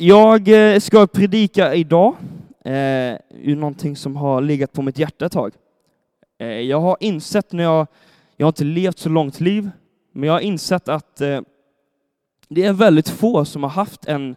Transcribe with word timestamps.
jag 0.00 0.48
eh, 0.48 0.80
ska 0.80 1.06
predika 1.06 1.74
idag 1.74 2.16
eh, 2.64 3.14
ur 3.30 3.56
någonting 3.56 3.96
som 3.96 4.16
har 4.16 4.40
legat 4.40 4.72
på 4.72 4.82
mitt 4.82 4.98
hjärta 4.98 5.26
ett 5.26 5.32
tag. 5.32 5.52
Eh, 6.38 6.46
jag 6.48 6.80
har 6.80 6.96
insett 7.00 7.52
när 7.52 7.64
jag, 7.64 7.86
jag 8.36 8.46
har 8.46 8.48
inte 8.50 8.64
levt 8.64 8.98
så 8.98 9.08
långt 9.08 9.40
liv, 9.40 9.70
men 10.12 10.26
jag 10.26 10.32
har 10.32 10.40
insett 10.40 10.88
att 10.88 11.20
eh, 11.20 11.40
det 12.48 12.64
är 12.64 12.72
väldigt 12.72 13.08
få 13.08 13.44
som 13.44 13.62
har 13.62 13.70
haft 13.70 14.04
en 14.04 14.36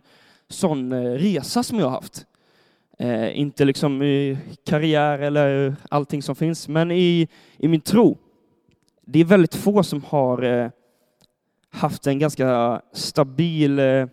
sån 0.49 0.91
eh, 0.91 1.11
resa 1.11 1.63
som 1.63 1.79
jag 1.79 1.85
har 1.85 1.91
haft. 1.91 2.25
Eh, 2.99 3.39
inte 3.39 3.65
liksom 3.65 4.03
i 4.03 4.37
karriär 4.65 5.19
eller 5.19 5.75
allting 5.89 6.21
som 6.21 6.35
finns, 6.35 6.67
men 6.67 6.91
i, 6.91 7.27
i 7.57 7.67
min 7.67 7.81
tro. 7.81 8.17
Det 9.05 9.19
är 9.19 9.25
väldigt 9.25 9.55
få 9.55 9.83
som 9.83 10.03
har 10.03 10.43
eh, 10.43 10.69
haft 11.69 12.07
en 12.07 12.19
ganska 12.19 12.81
stabil 12.93 13.79
eh, 13.79 14.05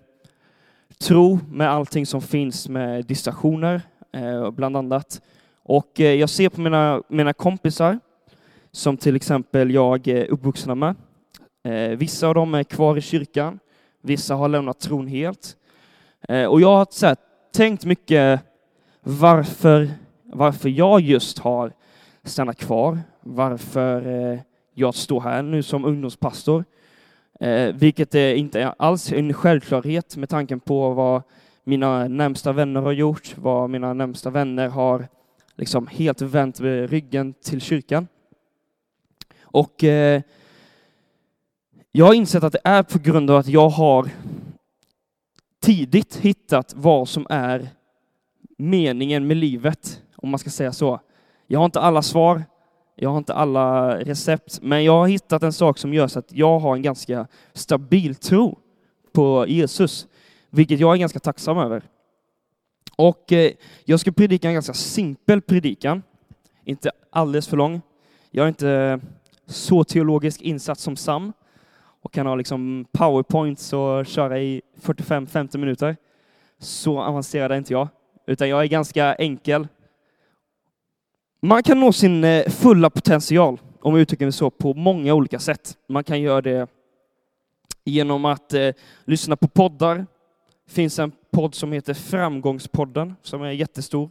tro 1.00 1.38
med 1.50 1.70
allting 1.70 2.06
som 2.06 2.22
finns 2.22 2.68
med 2.68 3.06
distraktioner, 3.06 3.82
eh, 4.12 4.50
bland 4.50 4.76
annat. 4.76 5.22
Och 5.62 6.00
eh, 6.00 6.14
jag 6.14 6.30
ser 6.30 6.48
på 6.48 6.60
mina, 6.60 7.02
mina 7.08 7.32
kompisar, 7.32 7.98
som 8.72 8.96
till 8.96 9.16
exempel 9.16 9.70
jag 9.70 10.08
är 10.08 10.26
uppvuxna 10.26 10.74
med. 10.74 10.94
Eh, 11.64 11.96
vissa 11.96 12.28
av 12.28 12.34
dem 12.34 12.54
är 12.54 12.64
kvar 12.64 12.96
i 12.96 13.00
kyrkan, 13.00 13.58
vissa 14.02 14.34
har 14.34 14.48
lämnat 14.48 14.80
tron 14.80 15.06
helt. 15.06 15.56
Eh, 16.28 16.44
och 16.44 16.60
jag 16.60 16.76
har 16.76 16.86
så 16.90 17.06
här, 17.06 17.16
tänkt 17.54 17.84
mycket 17.84 18.40
varför, 19.02 19.90
varför 20.22 20.68
jag 20.68 21.00
just 21.00 21.38
har 21.38 21.72
stannat 22.24 22.56
kvar, 22.56 22.98
varför 23.20 24.06
eh, 24.32 24.40
jag 24.74 24.94
står 24.94 25.20
här 25.20 25.42
nu 25.42 25.62
som 25.62 25.84
ungdomspastor. 25.84 26.64
Eh, 27.40 27.74
vilket 27.74 28.14
är 28.14 28.34
inte 28.34 28.68
alls 28.68 29.12
en 29.12 29.32
självklarhet 29.32 30.16
med 30.16 30.28
tanken 30.28 30.60
på 30.60 30.90
vad 30.90 31.22
mina 31.64 32.08
närmsta 32.08 32.52
vänner 32.52 32.80
har 32.80 32.92
gjort, 32.92 33.34
vad 33.38 33.70
mina 33.70 33.92
närmsta 33.92 34.30
vänner 34.30 34.68
har 34.68 35.08
liksom 35.54 35.86
helt 35.86 36.20
vänt 36.22 36.60
ryggen 36.60 37.32
till 37.32 37.60
kyrkan. 37.60 38.08
Och 39.42 39.84
eh, 39.84 40.22
jag 41.92 42.06
har 42.06 42.14
insett 42.14 42.44
att 42.44 42.52
det 42.52 42.60
är 42.64 42.82
på 42.82 42.98
grund 42.98 43.30
av 43.30 43.36
att 43.36 43.48
jag 43.48 43.68
har 43.68 44.10
tidigt 45.62 46.16
hittat 46.16 46.74
vad 46.76 47.08
som 47.08 47.26
är 47.30 47.68
meningen 48.58 49.26
med 49.26 49.36
livet, 49.36 50.02
om 50.16 50.30
man 50.30 50.38
ska 50.38 50.50
säga 50.50 50.72
så. 50.72 51.00
Jag 51.46 51.58
har 51.60 51.64
inte 51.64 51.80
alla 51.80 52.02
svar, 52.02 52.44
jag 53.02 53.10
har 53.10 53.18
inte 53.18 53.34
alla 53.34 53.96
recept, 53.98 54.58
men 54.62 54.84
jag 54.84 54.92
har 54.92 55.08
hittat 55.08 55.42
en 55.42 55.52
sak 55.52 55.78
som 55.78 55.94
gör 55.94 56.08
så 56.08 56.18
att 56.18 56.32
jag 56.32 56.58
har 56.58 56.76
en 56.76 56.82
ganska 56.82 57.26
stabil 57.52 58.14
tro 58.14 58.58
på 59.12 59.44
Jesus, 59.48 60.06
vilket 60.50 60.80
jag 60.80 60.94
är 60.94 60.98
ganska 60.98 61.18
tacksam 61.18 61.58
över. 61.58 61.82
Och 62.96 63.32
eh, 63.32 63.52
jag 63.84 64.00
ska 64.00 64.12
predika 64.12 64.48
en 64.48 64.54
ganska 64.54 64.74
simpel 64.74 65.40
predikan, 65.40 66.02
inte 66.64 66.90
alldeles 67.10 67.48
för 67.48 67.56
lång. 67.56 67.80
Jag 68.30 68.44
är 68.44 68.48
inte 68.48 69.00
så 69.46 69.84
teologiskt 69.84 70.40
insatt 70.40 70.78
som 70.78 70.96
Sam 70.96 71.32
och 72.02 72.12
kan 72.12 72.26
ha 72.26 72.34
liksom 72.34 72.86
powerpoints 72.92 73.72
och 73.72 74.06
köra 74.06 74.40
i 74.40 74.62
45-50 74.82 75.58
minuter. 75.58 75.96
Så 76.58 77.00
avancerad 77.00 77.52
är 77.52 77.56
inte 77.56 77.72
jag, 77.72 77.88
utan 78.26 78.48
jag 78.48 78.62
är 78.62 78.66
ganska 78.66 79.14
enkel 79.14 79.68
man 81.40 81.62
kan 81.62 81.80
nå 81.80 81.92
sin 81.92 82.24
eh, 82.24 82.48
fulla 82.48 82.90
potential, 82.90 83.60
om 83.80 83.94
jag 83.94 84.00
uttrycker 84.02 84.24
mig 84.24 84.32
så, 84.32 84.50
på 84.50 84.74
många 84.74 85.14
olika 85.14 85.38
sätt. 85.38 85.76
Man 85.88 86.04
kan 86.04 86.20
göra 86.20 86.42
det 86.42 86.68
genom 87.84 88.24
att 88.24 88.54
eh, 88.54 88.70
lyssna 89.04 89.36
på 89.36 89.48
poddar. 89.48 89.96
Det 90.66 90.72
finns 90.72 90.98
en 90.98 91.12
podd 91.32 91.54
som 91.54 91.72
heter 91.72 91.94
Framgångspodden, 91.94 93.14
som 93.22 93.42
är 93.42 93.50
jättestor. 93.50 94.10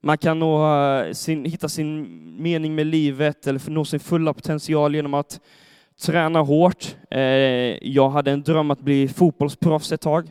Man 0.00 0.18
kan 0.18 0.38
nå 0.38 0.76
eh, 0.76 1.12
sin, 1.12 1.44
hitta 1.44 1.68
sin 1.68 2.06
mening 2.42 2.74
med 2.74 2.86
livet 2.86 3.46
eller 3.46 3.70
nå 3.70 3.84
sin 3.84 4.00
fulla 4.00 4.34
potential 4.34 4.94
genom 4.94 5.14
att 5.14 5.40
träna 6.00 6.40
hårt. 6.40 6.96
Eh, 7.10 7.20
jag 7.88 8.10
hade 8.10 8.30
en 8.30 8.42
dröm 8.42 8.70
att 8.70 8.80
bli 8.80 9.08
fotbollsproffs 9.08 9.92
ett 9.92 10.00
tag 10.00 10.30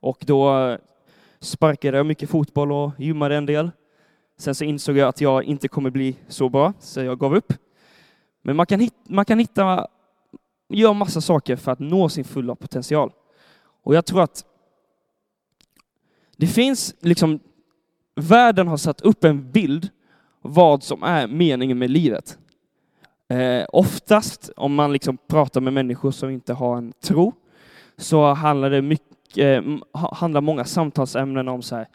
och 0.00 0.18
då 0.26 0.58
eh, 0.58 0.78
sparkade 1.40 1.96
jag 1.96 2.06
mycket 2.06 2.30
fotboll 2.30 2.72
och 2.72 2.90
gymmade 2.98 3.36
en 3.36 3.46
del. 3.46 3.70
Sen 4.36 4.54
så 4.54 4.64
insåg 4.64 4.96
jag 4.96 5.08
att 5.08 5.20
jag 5.20 5.44
inte 5.44 5.68
kommer 5.68 5.90
bli 5.90 6.16
så 6.28 6.48
bra, 6.48 6.72
så 6.80 7.00
jag 7.00 7.18
gav 7.18 7.34
upp. 7.34 7.52
Men 8.42 8.56
man 8.56 8.66
kan 8.66 8.80
hitta, 8.80 8.96
man 9.08 9.24
kan 9.24 9.38
hitta 9.38 9.86
göra 10.68 10.92
massa 10.92 11.20
saker 11.20 11.56
för 11.56 11.72
att 11.72 11.78
nå 11.78 12.08
sin 12.08 12.24
fulla 12.24 12.54
potential. 12.54 13.12
Och 13.82 13.94
jag 13.94 14.06
tror 14.06 14.22
att 14.22 14.44
det 16.36 16.46
finns 16.46 16.94
liksom, 17.00 17.40
världen 18.14 18.68
har 18.68 18.76
satt 18.76 19.00
upp 19.00 19.24
en 19.24 19.50
bild 19.50 19.88
vad 20.42 20.82
som 20.82 21.02
är 21.02 21.26
meningen 21.26 21.78
med 21.78 21.90
livet. 21.90 22.38
Eh, 23.28 23.66
oftast 23.68 24.50
om 24.56 24.74
man 24.74 24.92
liksom 24.92 25.18
pratar 25.26 25.60
med 25.60 25.72
människor 25.72 26.10
som 26.10 26.30
inte 26.30 26.52
har 26.52 26.76
en 26.76 26.92
tro 26.92 27.32
så 27.96 28.32
handlar 28.32 28.70
det 28.70 28.82
mycket, 28.82 29.36
eh, 29.36 29.62
handlar 30.12 30.40
många 30.40 30.64
samtalsämnen 30.64 31.48
om 31.48 31.62
så 31.62 31.76
här, 31.76 31.88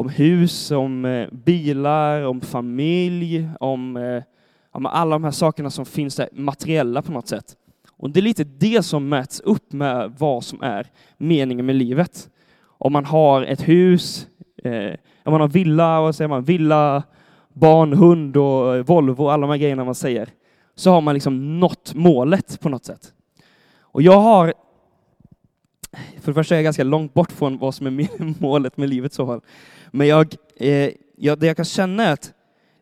om 0.00 0.08
hus, 0.08 0.70
om 0.70 1.04
eh, 1.04 1.28
bilar, 1.30 2.22
om 2.22 2.40
familj, 2.40 3.48
om, 3.60 3.96
eh, 3.96 4.22
om 4.70 4.86
alla 4.86 5.14
de 5.14 5.24
här 5.24 5.30
sakerna 5.30 5.70
som 5.70 5.86
finns 5.86 6.16
där, 6.16 6.28
materiella 6.32 7.02
på 7.02 7.12
något 7.12 7.28
sätt. 7.28 7.56
Och 7.90 8.10
det 8.10 8.20
är 8.20 8.22
lite 8.22 8.44
det 8.44 8.82
som 8.82 9.08
mäts 9.08 9.40
upp 9.40 9.72
med 9.72 10.12
vad 10.18 10.44
som 10.44 10.62
är 10.62 10.86
meningen 11.18 11.66
med 11.66 11.74
livet. 11.74 12.28
Om 12.62 12.92
man 12.92 13.04
har 13.04 13.42
ett 13.42 13.68
hus, 13.68 14.26
eh, 14.64 14.94
om 15.24 15.32
man 15.32 15.40
har 15.40 15.48
villa, 15.48 16.00
vad 16.00 16.14
säger 16.14 16.28
man, 16.28 16.44
villa, 16.44 17.02
barn, 17.52 17.92
hund 17.92 18.36
och 18.36 18.76
eh, 18.76 18.84
Volvo, 18.84 19.28
alla 19.28 19.40
de 19.40 19.50
här 19.50 19.58
grejerna 19.58 19.84
man 19.84 19.94
säger, 19.94 20.28
så 20.74 20.90
har 20.90 21.00
man 21.00 21.14
liksom 21.14 21.60
nått 21.60 21.94
målet 21.94 22.60
på 22.60 22.68
något 22.68 22.84
sätt. 22.84 23.12
Och 23.80 24.02
jag 24.02 24.20
har, 24.20 24.54
för 26.20 26.32
det 26.32 26.34
första 26.34 26.54
är 26.54 26.58
jag 26.58 26.64
ganska 26.64 26.84
långt 26.84 27.14
bort 27.14 27.32
från 27.32 27.58
vad 27.58 27.74
som 27.74 27.86
är 27.86 28.40
målet 28.42 28.76
med 28.76 28.88
livet 28.88 29.12
så 29.12 29.26
fall. 29.26 29.40
Men 29.90 30.06
jag, 30.06 30.34
eh, 30.56 30.90
jag, 31.16 31.38
det 31.38 31.46
jag 31.46 31.56
kan 31.56 31.64
känna 31.64 32.04
är 32.04 32.12
att 32.12 32.32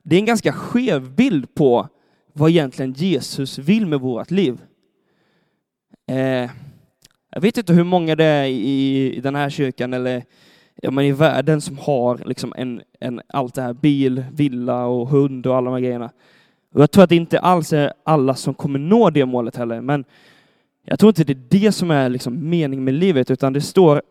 det 0.03 0.17
är 0.17 0.21
en 0.21 0.27
ganska 0.27 0.53
skev 0.53 1.15
bild 1.15 1.55
på 1.55 1.89
vad 2.33 2.51
egentligen 2.51 2.93
Jesus 2.93 3.59
vill 3.59 3.87
med 3.87 4.01
vårt 4.01 4.31
liv. 4.31 4.61
Eh, 6.07 6.51
jag 7.31 7.41
vet 7.41 7.59
inte 7.59 7.73
hur 7.73 7.85
många 7.85 8.17
det 8.17 8.25
är 8.25 8.45
i, 8.45 9.15
i 9.17 9.21
den 9.21 9.35
här 9.35 9.51
kyrkan 9.51 9.93
eller 9.93 10.25
ja, 10.83 10.91
men 10.91 11.05
i 11.05 11.13
världen 11.13 11.61
som 11.61 11.79
har 11.79 12.23
liksom 12.27 12.55
en, 12.57 12.83
en, 13.01 13.21
allt 13.29 13.55
det 13.55 13.63
här 13.63 13.73
bil, 13.73 14.25
villa 14.33 14.87
och 14.87 15.09
hund 15.09 15.47
och 15.47 15.57
alla 15.57 15.65
de 15.65 15.75
här 15.75 15.81
grejerna. 15.81 16.11
Och 16.75 16.83
jag 16.83 16.91
tror 16.91 17.05
att 17.05 17.11
det 17.11 17.17
inte 17.17 17.39
alls 17.41 17.73
är 17.73 17.93
alla 18.05 18.35
som 18.35 18.55
kommer 18.55 18.79
nå 18.79 19.11
det 19.11 19.27
målet 19.27 19.57
heller, 19.57 19.81
men 19.81 20.05
jag 20.85 20.99
tror 20.99 21.09
inte 21.09 21.25
det 21.25 21.33
är 21.33 21.61
det 21.61 21.73
som 21.73 21.91
är 21.91 22.09
liksom 22.09 22.51
meningen 22.51 22.85
med 22.85 22.95
livet, 22.95 23.31
utan 23.31 23.53
det 23.53 23.61
står 23.61 24.03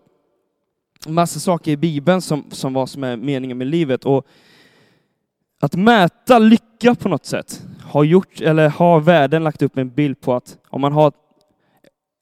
massa 1.08 1.40
saker 1.40 1.72
i 1.72 1.78
Bibeln 1.78 2.22
som, 2.22 2.46
som 2.52 2.74
vad 2.74 2.90
som 2.90 3.04
är 3.04 3.18
meningen 3.18 3.58
med 3.58 3.68
livet. 3.68 4.06
Och 4.06 4.28
att 5.60 5.76
mäta 5.76 6.40
lycka 6.40 6.96
på 6.96 7.10
något 7.10 7.26
sätt 7.26 7.64
har 7.82 8.04
gjort, 8.04 8.42
eller 8.42 8.70
har 8.70 9.00
världen 9.00 9.44
lagt 9.44 9.62
upp 9.62 9.78
en 9.78 9.90
bild 9.90 10.22
på 10.22 10.34
att 10.34 10.58
om 10.70 10.82
man 10.82 10.94
har 10.94 11.12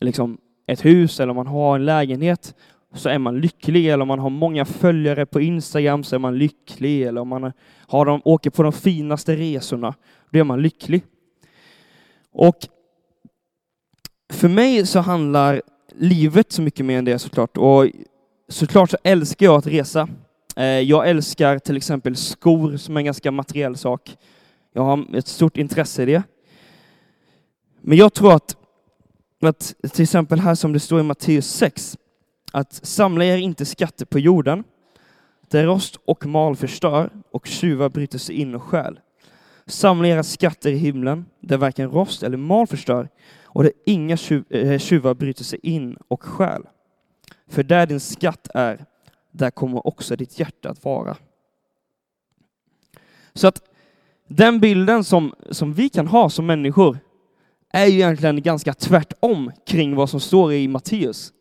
liksom 0.02 0.38
ett 0.68 0.86
hus 0.86 1.20
eller 1.20 1.30
om 1.30 1.36
man 1.36 1.48
har 1.48 1.76
en 1.76 1.86
lägenhet 1.86 2.56
så 2.94 3.10
är 3.10 3.20
man 3.20 3.40
lycklig, 3.40 3.88
eller 3.88 4.02
om 4.02 4.08
man 4.08 4.20
har 4.20 4.30
många 4.30 4.66
följare 4.66 5.26
på 5.26 5.42
Instagram 5.42 6.04
så 6.04 6.16
är 6.16 6.20
man 6.20 6.38
lycklig, 6.38 7.02
eller 7.02 7.22
om 7.22 7.28
man 7.28 7.52
har 7.88 8.06
de, 8.06 8.22
åker 8.26 8.50
på 8.50 8.64
de 8.64 8.72
finaste 8.72 9.36
resorna, 9.36 9.96
då 10.30 10.40
är 10.40 10.44
man 10.44 10.62
lycklig. 10.62 11.04
Och 12.32 12.58
för 14.34 14.48
mig 14.48 14.86
så 14.86 15.00
handlar 15.00 15.62
livet 15.96 16.52
så 16.52 16.62
mycket 16.62 16.86
mer 16.86 16.98
än 16.98 17.06
det 17.06 17.20
såklart. 17.20 17.58
Och 17.58 17.88
såklart 18.48 18.90
så 18.90 18.98
älskar 19.04 19.46
jag 19.46 19.56
att 19.56 19.68
resa. 19.68 20.08
Eh, 20.56 20.66
jag 20.66 21.10
älskar 21.10 21.60
till 21.60 21.78
exempel 21.78 22.16
skor 22.16 22.78
som 22.78 22.98
är 22.98 23.00
en 23.00 23.06
ganska 23.06 23.32
materiell 23.32 23.78
sak. 23.78 24.18
Jag 24.74 24.82
har 24.82 25.16
ett 25.16 25.28
stort 25.28 25.58
intresse 25.58 26.04
i 26.04 26.06
det. 26.06 26.24
Men 27.82 27.98
jag 27.98 28.14
tror 28.14 28.34
att, 28.34 28.58
att 29.42 29.76
till 29.94 30.04
exempel 30.04 30.40
här 30.40 30.56
som 30.56 30.74
det 30.74 30.80
står 30.80 31.00
i 31.00 31.04
Matteus 31.04 31.48
6, 31.48 31.98
att 32.52 32.74
samla 32.74 33.26
er 33.26 33.38
inte 33.38 33.66
skatter 33.66 34.06
på 34.06 34.20
jorden, 34.20 34.64
där 35.50 35.64
rost 35.64 36.00
och 36.06 36.26
mal 36.26 36.56
förstör 36.56 37.10
och 37.32 37.48
tjuvar 37.48 37.90
bryter 37.90 38.18
sig 38.18 38.36
in 38.36 38.56
och 38.56 38.64
stjäl. 38.64 39.00
Samla 39.68 40.08
era 40.08 40.24
skatter 40.24 40.70
i 40.70 40.78
himlen, 40.78 41.26
där 41.40 41.58
varken 41.58 41.92
rost 41.92 42.24
eller 42.24 42.38
mal 42.38 42.68
förstör 42.68 43.10
och 43.44 43.64
där 43.64 43.72
inga 43.86 44.18
eh, 44.50 44.80
tjuvar 44.80 45.14
bryter 45.14 45.44
sig 45.44 45.60
in 45.64 45.98
och 46.08 46.24
stjäl. 46.24 46.64
För 47.48 47.64
där 47.64 47.86
din 47.86 48.00
skatt 48.00 48.48
är, 48.54 48.86
där 49.32 49.52
kommer 49.52 49.88
också 49.88 50.16
ditt 50.16 50.40
hjärta 50.40 50.70
att 50.70 50.84
vara. 50.84 51.18
Så 53.34 53.48
att 53.48 53.62
den 54.28 54.60
bilden 54.60 55.04
som, 55.04 55.34
som 55.52 55.74
vi 55.74 55.90
kan 55.90 56.08
ha 56.08 56.30
som 56.30 56.46
människor 56.46 56.98
är 57.72 57.86
ju 57.86 57.94
egentligen 57.94 58.42
ganska 58.42 58.74
tvärtom 58.74 59.52
kring 59.68 59.96
vad 59.96 60.10
som 60.10 60.20
står 60.20 60.54
i 60.54 60.68
Matteus. 60.68 61.34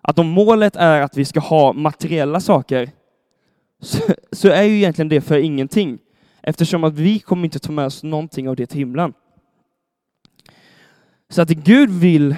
att 0.00 0.18
om 0.18 0.26
målet 0.26 0.76
är 0.76 1.00
att 1.00 1.16
vi 1.16 1.24
ska 1.24 1.40
ha 1.40 1.72
materiella 1.72 2.40
saker, 2.40 2.90
så, 3.80 4.14
så 4.32 4.48
är 4.48 4.62
ju 4.62 4.76
egentligen 4.76 5.08
det 5.08 5.20
för 5.20 5.38
ingenting. 5.38 5.98
Eftersom 6.42 6.84
att 6.84 6.94
vi 6.94 7.18
kommer 7.18 7.44
inte 7.44 7.58
ta 7.58 7.72
med 7.72 7.86
oss 7.86 8.02
någonting 8.02 8.48
av 8.48 8.56
det 8.56 8.66
till 8.66 8.78
himlen. 8.78 9.12
Så 11.28 11.42
att 11.42 11.48
det 11.48 11.54
Gud 11.54 11.90
vill 11.90 12.36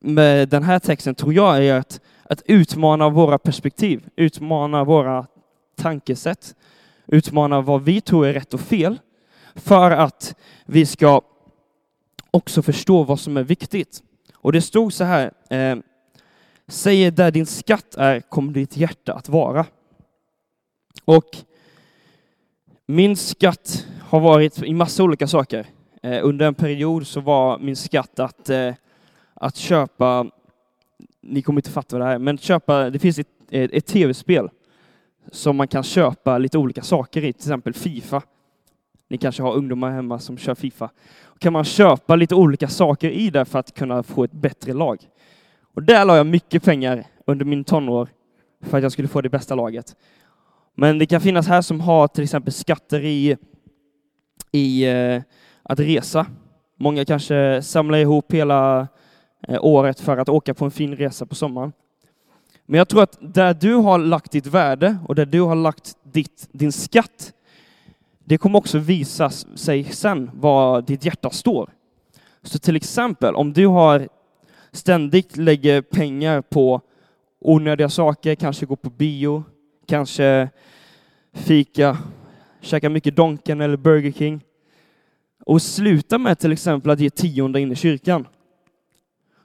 med 0.00 0.48
den 0.48 0.62
här 0.62 0.78
texten 0.78 1.14
tror 1.14 1.34
jag 1.34 1.64
är 1.64 1.74
att, 1.74 2.00
att 2.22 2.42
utmana 2.46 3.08
våra 3.08 3.38
perspektiv, 3.38 4.08
utmana 4.16 4.84
våra 4.84 5.26
tankesätt, 5.76 6.54
utmana 7.06 7.60
vad 7.60 7.82
vi 7.82 8.00
tror 8.00 8.26
är 8.26 8.32
rätt 8.32 8.54
och 8.54 8.60
fel, 8.60 8.98
för 9.54 9.90
att 9.90 10.34
vi 10.66 10.86
ska 10.86 11.22
också 12.30 12.62
förstå 12.62 13.02
vad 13.02 13.20
som 13.20 13.36
är 13.36 13.42
viktigt. 13.42 14.02
Och 14.34 14.52
det 14.52 14.60
stod 14.60 14.92
så 14.92 15.04
här, 15.04 15.32
eh, 15.50 15.76
säger 16.68 17.10
där 17.10 17.30
din 17.30 17.46
skatt 17.46 17.94
är 17.94 18.20
kommer 18.20 18.52
ditt 18.52 18.76
hjärta 18.76 19.14
att 19.14 19.28
vara. 19.28 19.66
Och 21.04 21.36
min 22.86 23.16
skatt 23.16 23.86
har 24.00 24.20
varit 24.20 24.62
i 24.62 24.74
massa 24.74 25.02
olika 25.02 25.26
saker. 25.26 25.66
Eh, 26.02 26.18
under 26.22 26.46
en 26.46 26.54
period 26.54 27.06
så 27.06 27.20
var 27.20 27.58
min 27.58 27.76
skatt 27.76 28.18
att, 28.18 28.50
eh, 28.50 28.74
att 29.40 29.56
köpa, 29.56 30.26
ni 31.20 31.42
kommer 31.42 31.58
inte 31.58 31.70
fatta 31.70 31.96
vad 31.96 32.00
det 32.00 32.08
här 32.08 32.14
är, 32.14 32.18
men 32.18 32.38
köpa, 32.38 32.90
det 32.90 32.98
finns 32.98 33.18
ett, 33.18 33.28
ett 33.50 33.86
tv-spel 33.86 34.50
som 35.32 35.56
man 35.56 35.68
kan 35.68 35.82
köpa 35.82 36.38
lite 36.38 36.58
olika 36.58 36.82
saker 36.82 37.24
i, 37.24 37.32
till 37.32 37.40
exempel 37.40 37.74
Fifa. 37.74 38.22
Ni 39.08 39.18
kanske 39.18 39.42
har 39.42 39.54
ungdomar 39.54 39.90
hemma 39.90 40.18
som 40.18 40.38
kör 40.38 40.54
Fifa. 40.54 40.90
kan 41.38 41.52
man 41.52 41.64
köpa 41.64 42.16
lite 42.16 42.34
olika 42.34 42.68
saker 42.68 43.10
i 43.10 43.30
det 43.30 43.44
för 43.44 43.58
att 43.58 43.74
kunna 43.74 44.02
få 44.02 44.24
ett 44.24 44.32
bättre 44.32 44.72
lag. 44.72 44.98
Och 45.74 45.82
där 45.82 46.04
la 46.04 46.16
jag 46.16 46.26
mycket 46.26 46.62
pengar 46.62 47.04
under 47.26 47.44
min 47.44 47.64
tonår 47.64 48.08
för 48.60 48.76
att 48.76 48.82
jag 48.82 48.92
skulle 48.92 49.08
få 49.08 49.20
det 49.20 49.28
bästa 49.28 49.54
laget. 49.54 49.96
Men 50.74 50.98
det 50.98 51.06
kan 51.06 51.20
finnas 51.20 51.48
här 51.48 51.62
som 51.62 51.80
har 51.80 52.08
till 52.08 52.24
exempel 52.24 52.52
skatter 52.52 53.00
i, 53.00 53.36
i 54.52 54.84
eh, 54.84 55.22
att 55.62 55.80
resa. 55.80 56.26
Många 56.76 57.04
kanske 57.04 57.62
samlar 57.62 57.98
ihop 57.98 58.32
hela 58.32 58.88
Eh, 59.48 59.58
året 59.62 60.00
för 60.00 60.16
att 60.16 60.28
åka 60.28 60.54
på 60.54 60.64
en 60.64 60.70
fin 60.70 60.96
resa 60.96 61.26
på 61.26 61.34
sommaren. 61.34 61.72
Men 62.66 62.78
jag 62.78 62.88
tror 62.88 63.02
att 63.02 63.18
där 63.20 63.54
du 63.54 63.74
har 63.74 63.98
lagt 63.98 64.32
ditt 64.32 64.46
värde 64.46 64.98
och 65.08 65.14
där 65.14 65.26
du 65.26 65.40
har 65.40 65.54
lagt 65.54 65.96
ditt, 66.02 66.48
din 66.52 66.72
skatt, 66.72 67.32
det 68.24 68.38
kommer 68.38 68.58
också 68.58 68.78
visa 68.78 69.30
sig 69.30 69.84
sen 69.84 70.30
var 70.34 70.82
ditt 70.82 71.04
hjärta 71.04 71.30
står. 71.30 71.70
Så 72.42 72.58
till 72.58 72.76
exempel 72.76 73.34
om 73.34 73.52
du 73.52 73.66
har 73.66 74.08
ständigt 74.72 75.36
lägger 75.36 75.82
pengar 75.82 76.40
på 76.40 76.80
onödiga 77.40 77.88
saker, 77.88 78.34
kanske 78.34 78.66
gå 78.66 78.76
på 78.76 78.90
bio, 78.90 79.44
kanske 79.86 80.48
fika, 81.32 81.98
käka 82.60 82.88
mycket 82.88 83.16
Donken 83.16 83.60
eller 83.60 83.76
Burger 83.76 84.12
King. 84.12 84.40
Och 85.46 85.62
sluta 85.62 86.18
med 86.18 86.38
till 86.38 86.52
exempel 86.52 86.90
att 86.90 87.00
ge 87.00 87.10
tionde 87.10 87.60
in 87.60 87.72
i 87.72 87.76
kyrkan. 87.76 88.26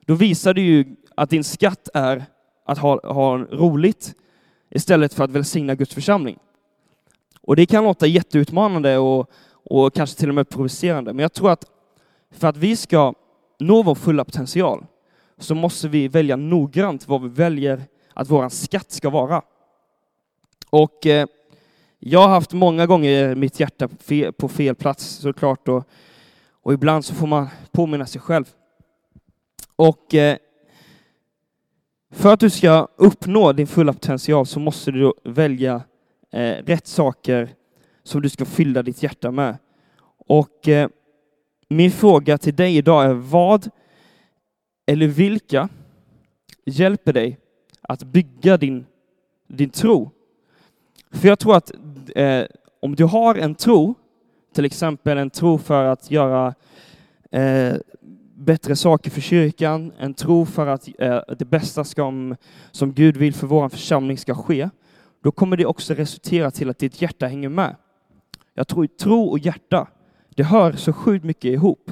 Då 0.06 0.16
visar 0.16 0.54
du 0.54 0.62
ju 0.62 0.96
att 1.16 1.30
din 1.30 1.44
skatt 1.44 1.90
är 1.94 2.26
att 2.66 2.78
ha, 2.78 3.14
ha 3.14 3.38
roligt 3.38 4.16
istället 4.72 5.14
för 5.14 5.24
att 5.24 5.32
välsigna 5.32 5.76
Guds 5.76 5.94
församling. 5.94 6.40
Och 7.42 7.56
det 7.56 7.66
kan 7.66 7.84
låta 7.84 8.08
jätteutmanande 8.08 8.98
och, 8.98 9.32
och 9.52 9.94
kanske 9.94 10.20
till 10.20 10.30
och 10.30 10.36
med 10.36 10.50
provocerande, 10.50 11.14
men 11.14 11.24
jag 11.24 11.34
tror 11.34 11.52
att 11.52 11.66
för 12.32 12.48
att 12.48 12.58
vi 12.58 12.76
ska 12.76 13.14
nå 13.60 13.84
vår 13.84 13.96
fulla 13.96 14.26
potential 14.26 14.86
så 15.38 15.56
måste 15.56 15.88
vi 15.88 16.08
välja 16.08 16.36
noggrant 16.36 17.08
vad 17.08 17.22
vi 17.22 17.30
väljer 17.30 17.84
att 18.14 18.30
vår 18.30 18.50
skatt 18.50 18.92
ska 18.92 19.10
vara. 19.10 19.42
Och 20.70 21.06
eh, 21.06 21.28
jag 22.00 22.20
har 22.20 22.28
haft 22.28 22.54
många 22.54 22.86
gånger 22.86 23.36
mitt 23.36 23.60
hjärta 23.60 23.88
på 23.88 23.96
fel, 23.96 24.34
på 24.34 24.48
fel 24.48 24.76
plats 24.76 25.06
såklart 25.06 25.68
och, 25.68 25.88
och 26.62 26.74
ibland 26.74 27.06
så 27.06 27.14
får 27.14 27.28
man 27.28 27.48
påminna 27.72 28.06
sig 28.06 28.22
själv. 28.22 28.46
Och 29.90 30.16
eh, 30.16 30.38
för 32.12 32.34
att 32.34 32.40
du 32.40 32.50
ska 32.50 32.88
uppnå 32.96 33.54
din 33.54 33.68
fulla 33.68 33.94
potential 33.94 34.46
så 34.46 34.60
måste 34.60 34.92
du 34.92 35.14
välja 35.24 35.82
eh, 36.32 36.66
rätt 36.66 36.88
saker 36.88 37.50
som 38.04 38.22
du 38.22 38.30
ska 38.30 38.46
fylla 38.46 38.84
ditt 38.84 39.04
hjärta 39.04 39.32
med. 39.32 39.58
Och 40.28 40.68
eh, 40.68 40.90
min 41.70 41.92
fråga 41.92 42.38
till 42.38 42.56
dig 42.56 42.78
idag 42.78 43.06
är 43.06 43.14
vad 43.14 43.70
eller 44.86 45.08
vilka 45.08 45.70
hjälper 46.66 47.14
dig 47.14 47.38
att 47.82 48.04
bygga 48.04 48.58
din, 48.58 48.86
din 49.48 49.70
tro? 49.70 50.12
För 51.12 51.28
jag 51.28 51.40
tror 51.40 51.56
att 51.56 51.72
eh, 52.16 52.44
om 52.80 52.96
du 52.96 53.04
har 53.04 53.36
en 53.36 53.56
tro, 53.56 53.96
till 54.54 54.66
exempel 54.66 55.18
en 55.18 55.30
tro 55.30 55.58
för 55.58 55.86
att 55.86 56.12
göra 56.12 56.56
eh, 57.32 57.76
bättre 58.44 58.75
saker 58.75 59.12
för 59.12 59.22
kyrkan, 59.22 59.94
en 60.00 60.13
tro 60.13 60.45
för 60.45 60.68
att 60.68 60.90
eh, 61.00 61.19
det 61.38 61.45
bästa 61.45 61.84
ska, 61.84 62.36
som 62.72 62.94
Gud 62.94 63.18
vill 63.18 63.34
för 63.34 63.48
vår 63.48 63.69
församling 63.69 64.18
ska 64.18 64.36
ske, 64.36 64.69
då 65.24 65.31
kommer 65.31 65.57
det 65.57 65.66
också 65.66 65.94
resultera 65.94 66.51
till 66.51 66.69
att 66.69 66.80
ditt 66.80 67.01
hjärta 67.01 67.28
hänger 67.28 67.50
med. 67.50 67.75
Jag 68.54 68.68
tror 68.68 68.88
tro 68.88 69.24
och 69.24 69.40
hjärta, 69.40 69.88
det 70.36 70.44
hör 70.44 70.72
så 70.72 70.94
sjukt 70.94 71.25
mycket 71.25 71.51
ihop. 71.51 71.92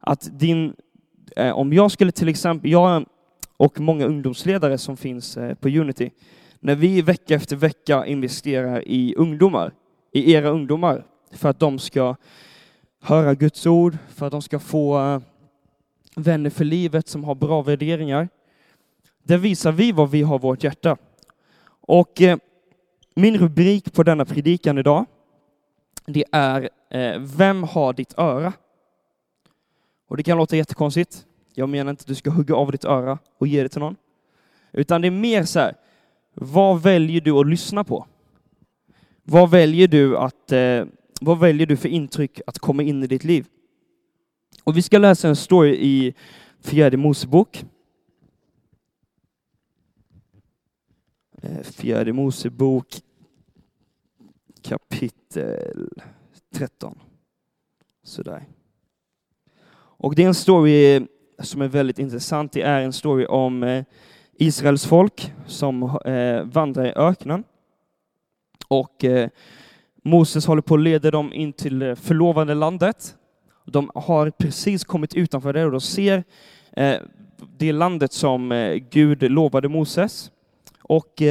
Att 0.00 0.38
din, 0.38 0.74
eh, 1.36 1.52
om 1.52 1.72
jag 1.72 1.90
skulle 1.90 2.12
till 2.12 2.28
exempel, 2.28 2.70
jag 2.70 3.04
och 3.56 3.80
många 3.80 4.06
ungdomsledare 4.06 4.78
som 4.78 4.96
finns 4.96 5.36
eh, 5.36 5.54
på 5.54 5.68
Unity, 5.68 6.10
när 6.60 6.74
vi 6.74 7.02
vecka 7.02 7.34
efter 7.34 7.56
vecka 7.56 8.06
investerar 8.06 8.88
i 8.88 9.14
ungdomar, 9.14 9.72
i 10.12 10.32
era 10.32 10.48
ungdomar, 10.48 11.04
för 11.32 11.48
att 11.48 11.58
de 11.58 11.78
ska 11.78 12.16
höra 13.04 13.34
Guds 13.34 13.66
ord, 13.66 13.96
för 14.08 14.26
att 14.26 14.32
de 14.32 14.42
ska 14.42 14.58
få 14.58 14.98
eh, 14.98 15.20
vänner 16.16 16.50
för 16.50 16.64
livet 16.64 17.08
som 17.08 17.24
har 17.24 17.34
bra 17.34 17.62
värderingar. 17.62 18.28
Där 19.22 19.38
visar 19.38 19.72
vi 19.72 19.92
vad 19.92 20.10
vi 20.10 20.22
har 20.22 20.38
vårt 20.38 20.64
hjärta. 20.64 20.96
Och 21.66 22.22
eh, 22.22 22.38
min 23.14 23.38
rubrik 23.38 23.92
på 23.92 24.02
denna 24.02 24.24
predikan 24.24 24.78
idag, 24.78 25.04
det 26.06 26.24
är 26.32 26.70
eh, 26.90 27.18
Vem 27.18 27.62
har 27.62 27.92
ditt 27.92 28.18
öra? 28.18 28.52
Och 30.08 30.16
det 30.16 30.22
kan 30.22 30.38
låta 30.38 30.56
jättekonstigt. 30.56 31.26
Jag 31.54 31.68
menar 31.68 31.90
inte 31.90 32.02
att 32.02 32.06
du 32.06 32.14
ska 32.14 32.30
hugga 32.30 32.54
av 32.54 32.72
ditt 32.72 32.84
öra 32.84 33.18
och 33.38 33.46
ge 33.46 33.62
det 33.62 33.68
till 33.68 33.80
någon. 33.80 33.96
Utan 34.72 35.00
det 35.00 35.08
är 35.08 35.10
mer 35.10 35.44
så 35.44 35.60
här, 35.60 35.74
vad 36.34 36.82
väljer 36.82 37.20
du 37.20 37.30
att 37.30 37.46
lyssna 37.46 37.84
på? 37.84 38.06
Vad 39.22 39.50
väljer 39.50 39.88
du 39.88 40.16
att 40.16 40.52
eh, 40.52 40.84
vad 41.24 41.38
väljer 41.38 41.66
du 41.66 41.76
för 41.76 41.88
intryck 41.88 42.40
att 42.46 42.58
komma 42.58 42.82
in 42.82 43.02
i 43.02 43.06
ditt 43.06 43.24
liv? 43.24 43.46
Och 44.64 44.76
vi 44.76 44.82
ska 44.82 44.98
läsa 44.98 45.28
en 45.28 45.36
story 45.36 45.76
i 45.76 46.14
Fjärde 46.60 46.96
Mosebok. 46.96 47.64
Eh, 51.42 51.62
Fjärde 51.62 52.12
Mosebok 52.12 53.02
kapitel 54.62 55.88
13. 56.54 56.98
Sådär. 58.02 58.44
Och 59.76 60.14
det 60.14 60.22
är 60.22 60.26
en 60.26 60.34
story 60.34 61.06
som 61.38 61.62
är 61.62 61.68
väldigt 61.68 61.98
intressant. 61.98 62.52
Det 62.52 62.62
är 62.62 62.80
en 62.80 62.92
story 62.92 63.26
om 63.26 63.62
eh, 63.62 63.84
Israels 64.32 64.86
folk 64.86 65.32
som 65.46 65.82
eh, 66.04 66.42
vandrar 66.42 66.86
i 66.86 66.92
öknen. 66.92 67.44
Och 68.68 69.04
Moses 70.06 70.46
håller 70.46 70.62
på 70.62 70.74
att 70.74 70.80
leda 70.80 71.10
dem 71.10 71.32
in 71.32 71.52
till 71.52 71.78
det 71.78 71.96
förlovade 71.96 72.54
landet. 72.54 73.16
De 73.66 73.90
har 73.94 74.30
precis 74.30 74.84
kommit 74.84 75.14
utanför 75.14 75.52
det 75.52 75.64
och 75.64 75.70
de 75.70 75.80
ser 75.80 76.24
eh, 76.72 76.96
det 77.58 77.72
landet 77.72 78.12
som 78.12 78.52
eh, 78.52 78.74
Gud 78.74 79.30
lovade 79.30 79.68
Moses. 79.68 80.30
Och 80.82 81.22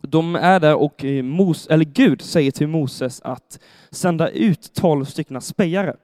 de 0.00 0.36
är 0.36 0.60
där 0.60 0.74
och 0.74 1.04
Mos, 1.22 1.66
eller 1.66 1.84
Gud 1.84 2.22
säger 2.22 2.50
till 2.50 2.68
Moses 2.68 3.20
att 3.20 3.60
sända 3.90 4.28
ut 4.28 4.74
tolv 4.74 5.04
stycken 5.04 5.40
spejare. 5.40 5.96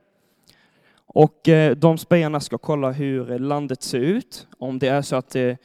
Och 1.06 1.48
de 1.76 1.98
spejarna 1.98 2.40
ska 2.40 2.58
kolla 2.58 2.90
hur 2.90 3.38
landet 3.38 3.82
ser 3.82 3.98
ut, 3.98 4.46
om 4.58 4.78
det 4.78 4.88
är 4.88 5.02
så 5.02 5.16
att 5.16 5.30
det, 5.30 5.56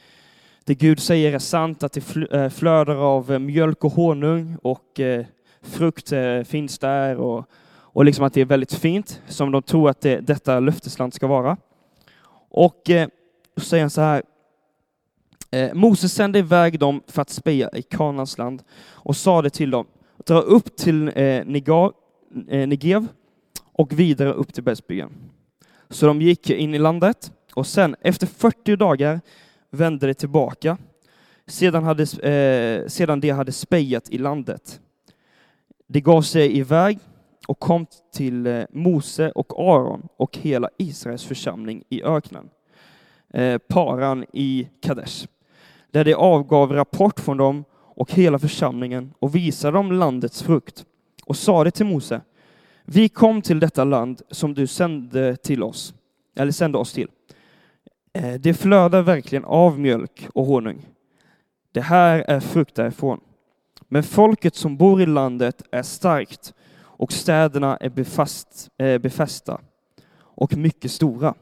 det 0.64 0.74
Gud 0.74 1.00
säger 1.00 1.32
är 1.32 1.38
sant, 1.38 1.82
att 1.82 1.92
det 1.92 2.00
flödar 2.50 2.96
av 2.96 3.40
mjölk 3.40 3.84
och 3.84 3.92
honung 3.92 4.56
och 4.62 5.00
frukt 5.62 6.12
eh, 6.12 6.42
finns 6.42 6.78
där 6.78 7.16
och, 7.16 7.44
och 7.70 8.04
liksom 8.04 8.24
att 8.24 8.34
det 8.34 8.40
är 8.40 8.44
väldigt 8.44 8.74
fint, 8.74 9.22
som 9.26 9.52
de 9.52 9.62
tror 9.62 9.90
att 9.90 10.00
det, 10.00 10.20
detta 10.20 10.60
löftesland 10.60 11.14
ska 11.14 11.26
vara. 11.26 11.56
Och 12.50 12.90
eh, 12.90 13.08
så 13.56 13.64
säger 13.64 13.82
han 13.82 13.90
så 13.90 14.00
här, 14.00 14.22
eh, 15.50 15.74
Moses 15.74 16.12
sände 16.12 16.38
iväg 16.38 16.78
dem 16.78 17.02
för 17.06 17.22
att 17.22 17.30
speja 17.30 17.70
i 17.72 17.82
Kanans 17.82 18.38
land 18.38 18.62
och 18.90 19.16
sade 19.16 19.50
till 19.50 19.70
dem, 19.70 19.86
dra 20.24 20.40
upp 20.40 20.76
till 20.76 21.08
eh, 21.14 21.44
Nigar, 21.44 21.92
eh, 22.48 22.68
Negev 22.68 23.06
och 23.72 23.98
vidare 23.98 24.32
upp 24.32 24.54
till 24.54 24.62
Bergsbyggen. 24.62 25.10
Så 25.90 26.06
de 26.06 26.22
gick 26.22 26.50
in 26.50 26.74
i 26.74 26.78
landet 26.78 27.32
och 27.54 27.66
sen 27.66 27.96
efter 28.00 28.26
40 28.26 28.76
dagar 28.76 29.20
vände 29.70 30.06
de 30.06 30.14
tillbaka 30.14 30.78
sedan, 31.46 31.84
hade, 31.84 32.02
eh, 32.02 32.88
sedan 32.88 33.20
de 33.20 33.30
hade 33.30 33.52
spejat 33.52 34.10
i 34.10 34.18
landet. 34.18 34.80
De 35.90 36.00
gav 36.00 36.22
sig 36.22 36.58
iväg 36.58 36.98
och 37.48 37.58
kom 37.58 37.86
till 38.12 38.46
eh, 38.46 38.62
Mose 38.70 39.30
och 39.30 39.60
Aron 39.60 40.08
och 40.16 40.38
hela 40.38 40.68
Israels 40.78 41.24
församling 41.24 41.82
i 41.88 42.02
öknen, 42.02 42.50
eh, 43.34 43.58
Paran 43.58 44.24
i 44.32 44.68
Kadesh, 44.82 45.26
där 45.90 46.04
de 46.04 46.14
avgav 46.14 46.72
rapport 46.72 47.20
från 47.20 47.36
dem 47.36 47.64
och 47.72 48.12
hela 48.12 48.38
församlingen 48.38 49.14
och 49.18 49.34
visade 49.34 49.76
dem 49.76 49.92
landets 49.92 50.42
frukt 50.42 50.84
och 51.24 51.36
sade 51.36 51.70
till 51.70 51.86
Mose, 51.86 52.20
vi 52.84 53.08
kom 53.08 53.42
till 53.42 53.60
detta 53.60 53.84
land 53.84 54.22
som 54.30 54.54
du 54.54 54.66
sände 54.66 55.36
till 55.36 55.62
oss, 55.62 55.94
eller 56.36 56.52
sände 56.52 56.78
oss 56.78 56.92
till. 56.92 57.08
Eh, 58.12 58.34
det 58.34 58.54
flödar 58.54 59.02
verkligen 59.02 59.44
av 59.44 59.80
mjölk 59.80 60.28
och 60.34 60.46
honung. 60.46 60.86
Det 61.72 61.80
här 61.80 62.18
är 62.28 62.40
frukt 62.40 62.74
därifrån. 62.74 63.20
Men 63.88 64.02
folket 64.02 64.54
som 64.54 64.76
bor 64.76 65.02
i 65.02 65.06
landet 65.06 65.62
är 65.70 65.82
starkt 65.82 66.54
och 66.80 67.12
städerna 67.12 67.76
är 67.76 67.88
befast, 67.88 68.70
eh, 68.78 68.98
befästa 68.98 69.60
och 70.20 70.56
mycket 70.56 70.90
stora. 70.90 71.34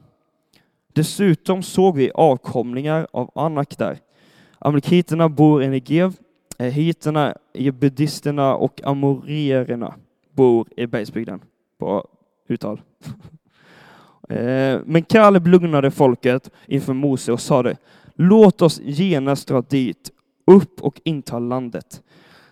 Dessutom 0.93 1.63
såg 1.63 1.95
vi 1.95 2.11
avkomlingar 2.13 3.07
av 3.11 3.31
Anak 3.35 3.77
där. 3.77 3.99
Amalekiterna 4.59 5.29
bor 5.29 5.63
i 5.63 5.67
Negev, 5.67 6.13
eh, 6.57 7.73
buddhisterna 7.73 8.55
och 8.55 8.81
amorierna 8.83 9.95
bor 10.31 10.67
i 10.77 10.87
bergsbygden. 10.87 11.39
På 11.77 12.07
uttal. 12.47 12.81
Eh, 14.29 14.79
men 14.85 15.03
Kaleb 15.03 15.47
lugnade 15.47 15.91
folket 15.91 16.51
inför 16.65 16.93
Mose 16.93 17.31
och 17.31 17.41
sade, 17.41 17.77
låt 18.15 18.61
oss 18.61 18.79
genast 18.83 19.47
dra 19.47 19.61
dit, 19.61 20.11
upp 20.45 20.81
och 20.81 21.01
inta 21.03 21.39
landet. 21.39 22.03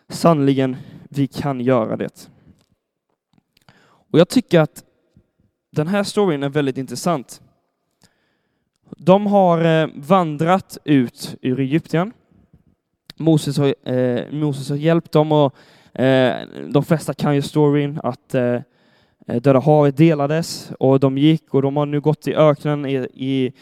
Sannligen, 0.09 0.77
vi 1.09 1.27
kan 1.27 1.61
göra 1.61 1.97
det. 1.97 2.29
Och 4.11 4.19
jag 4.19 4.29
tycker 4.29 4.59
att 4.59 4.83
den 5.71 5.87
här 5.87 6.03
storyn 6.03 6.43
är 6.43 6.49
väldigt 6.49 6.77
intressant. 6.77 7.41
De 8.97 9.27
har 9.27 9.81
eh, 9.83 9.89
vandrat 9.95 10.77
ut 10.83 11.35
ur 11.41 11.59
Egypten. 11.59 12.13
Moses 13.15 13.57
har, 13.57 13.89
eh, 13.93 14.31
Moses 14.31 14.69
har 14.69 14.75
hjälpt 14.75 15.11
dem 15.11 15.31
och 15.31 15.55
eh, 15.99 16.47
de 16.69 16.83
flesta 16.83 17.13
kan 17.13 17.35
ju 17.35 17.41
storyn 17.41 17.99
att 18.03 18.35
eh, 18.35 18.61
eh, 19.27 19.41
Döda 19.41 19.59
havet 19.59 19.97
delades 19.97 20.71
och 20.79 20.99
de 20.99 21.17
gick 21.17 21.53
och 21.53 21.61
de 21.61 21.77
har 21.77 21.85
nu 21.85 22.01
gått 22.01 22.27
i 22.27 22.35
öknen 22.35 22.85
i, 22.85 23.07
i 23.13 23.53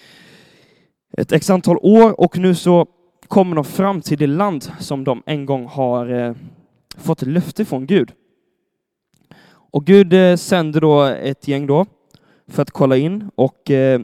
ett 1.17 1.31
x 1.31 1.49
antal 1.49 1.77
år 1.81 2.19
och 2.19 2.37
nu 2.37 2.55
så 2.55 2.87
kommer 3.27 3.55
de 3.55 3.65
fram 3.65 4.01
till 4.01 4.17
det 4.17 4.27
land 4.27 4.71
som 4.79 5.03
de 5.03 5.23
en 5.25 5.45
gång 5.45 5.65
har 5.65 6.09
eh, 6.09 6.35
fått 6.97 7.21
löfte 7.21 7.65
från 7.65 7.85
Gud. 7.85 8.11
Och 9.47 9.85
Gud 9.85 10.13
eh, 10.13 10.35
sänder 10.35 10.81
då 10.81 11.03
ett 11.03 11.47
gäng 11.47 11.67
då 11.67 11.85
för 12.47 12.61
att 12.61 12.71
kolla 12.71 12.97
in 12.97 13.29
och, 13.35 13.71
eh, 13.71 14.01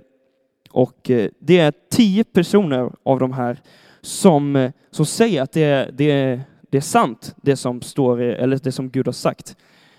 och 0.72 1.12
det 1.40 1.60
är 1.60 1.74
tio 1.92 2.24
personer 2.24 2.92
av 3.04 3.20
de 3.20 3.34
här 3.34 3.62
som, 4.02 4.72
som 4.92 5.06
säger 5.06 5.42
att 5.42 5.52
det, 5.52 5.90
det, 5.94 6.42
det 6.70 6.78
är 6.78 6.82
sant, 6.82 7.36
det 7.42 7.56
som, 7.56 7.82
står, 7.82 8.22
eller 8.22 8.60
det 8.64 8.72
som 8.72 8.90
Gud 8.90 9.08
har 9.08 9.14
sagt. 9.14 9.56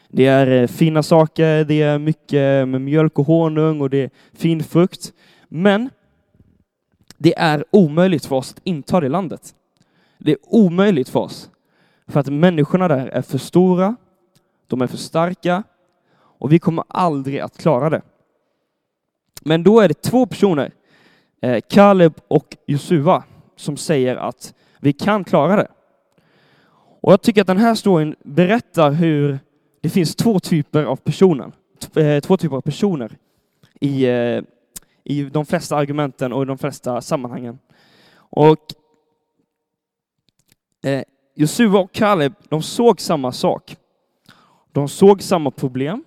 Det 0.09 0.27
är 0.27 0.67
fina 0.67 1.03
saker, 1.03 1.65
det 1.65 1.83
är 1.83 1.99
mycket 1.99 2.69
med 2.69 2.81
mjölk 2.81 3.19
och 3.19 3.27
honung 3.27 3.81
och 3.81 3.91
det 3.91 3.99
är 3.99 4.11
fin 4.33 4.63
frukt. 4.63 5.13
Men 5.49 5.91
det 7.23 7.39
är 7.39 7.65
omöjligt 7.71 8.27
för 8.27 8.37
oss 8.37 8.53
att 8.53 8.61
inta 8.65 9.01
det 9.01 9.09
landet. 9.09 9.55
Det 10.19 10.33
är 10.33 10.39
omöjligt 10.43 11.09
för 11.09 11.21
oss. 11.21 11.51
För 12.07 12.21
att 12.21 12.27
människorna 12.27 12.89
där 12.89 13.07
är 13.07 13.23
för 13.23 13.39
stora, 13.39 13.97
de 14.67 14.83
är 14.83 14.87
för 14.87 14.97
starka 14.97 15.63
och 16.13 16.53
vi 16.53 16.59
kommer 16.59 16.85
aldrig 16.89 17.39
att 17.39 17.59
klara 17.59 17.91
det. 17.91 18.03
Men 19.43 19.63
då 19.63 19.81
är 19.81 19.89
det 19.89 20.03
två 20.03 20.27
personer, 20.27 20.73
eh, 21.43 21.61
Kaleb 21.69 22.13
och 22.29 22.57
Josua, 22.67 23.25
som 23.57 23.77
säger 23.77 24.17
att 24.17 24.55
vi 24.79 24.93
kan 24.93 25.25
klara 25.25 25.57
det. 25.57 25.69
Och 27.01 27.13
jag 27.13 27.23
tycker 27.23 27.41
att 27.41 27.47
den 27.47 27.59
här 27.59 27.75
storyn 27.75 28.17
berättar 28.25 28.91
hur 28.91 29.39
det 29.81 29.89
finns 29.89 30.17
två 30.17 30.41
typer 30.41 30.85
av 30.85 30.97
personer, 30.97 31.53
eh, 31.97 32.21
två 32.21 32.37
typer 32.37 32.57
av 32.57 32.61
personer 32.61 33.17
i, 33.81 34.07
eh, 34.07 34.43
i 35.05 35.23
de 35.23 35.47
flesta 35.47 35.77
argumenten 35.77 36.33
och 36.33 36.43
i 36.43 36.47
de 36.47 36.59
flesta 36.59 37.01
sammanhangen. 37.01 37.59
Och 38.15 38.67
eh, 40.83 41.03
Josua 41.35 41.81
och 41.81 41.93
Kaleb, 41.93 42.33
de 42.49 42.63
såg 42.63 43.01
samma 43.01 43.33
sak. 43.33 43.77
De 44.73 44.89
såg 44.89 45.23
samma 45.23 45.51
problem 45.51 46.05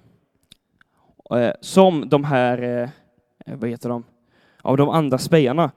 eh, 1.35 1.51
som 1.62 2.09
de 2.09 2.23
här, 2.23 2.62
eh, 2.62 2.89
eh, 3.45 3.57
vad 3.57 3.69
heter 3.69 3.89
de, 3.89 4.03
av 4.62 4.77
de 4.77 4.89
andra 4.89 5.17
spejarna. 5.17 5.71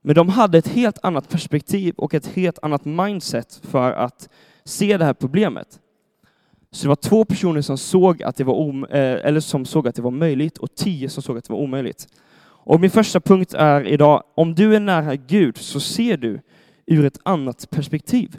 Men 0.00 0.14
de 0.14 0.28
hade 0.28 0.58
ett 0.58 0.68
helt 0.68 0.98
annat 1.02 1.28
perspektiv 1.28 1.94
och 1.94 2.14
ett 2.14 2.26
helt 2.26 2.58
annat 2.62 2.84
mindset 2.84 3.60
för 3.62 3.92
att 3.92 4.28
se 4.64 4.96
det 4.96 5.04
här 5.04 5.14
problemet. 5.14 5.80
Så 6.70 6.82
det 6.82 6.88
var 6.88 6.96
två 6.96 7.24
personer 7.24 7.60
som 7.60 7.78
såg 7.78 8.22
att 8.22 8.36
det 8.36 8.44
var, 8.44 8.54
om, 8.54 8.84
eh, 8.84 9.26
eller 9.26 9.40
som 9.40 9.64
såg 9.64 9.88
att 9.88 9.94
det 9.94 10.02
var 10.02 10.10
möjligt 10.10 10.58
och 10.58 10.74
tio 10.74 11.08
som 11.08 11.22
såg 11.22 11.38
att 11.38 11.44
det 11.44 11.52
var 11.52 11.60
omöjligt. 11.60 12.08
Och 12.66 12.80
min 12.80 12.90
första 12.90 13.20
punkt 13.20 13.54
är 13.54 13.86
idag, 13.86 14.22
om 14.34 14.54
du 14.54 14.74
är 14.76 14.80
nära 14.80 15.16
Gud 15.16 15.56
så 15.56 15.80
ser 15.80 16.16
du 16.16 16.40
ur 16.86 17.04
ett 17.04 17.18
annat 17.22 17.70
perspektiv. 17.70 18.38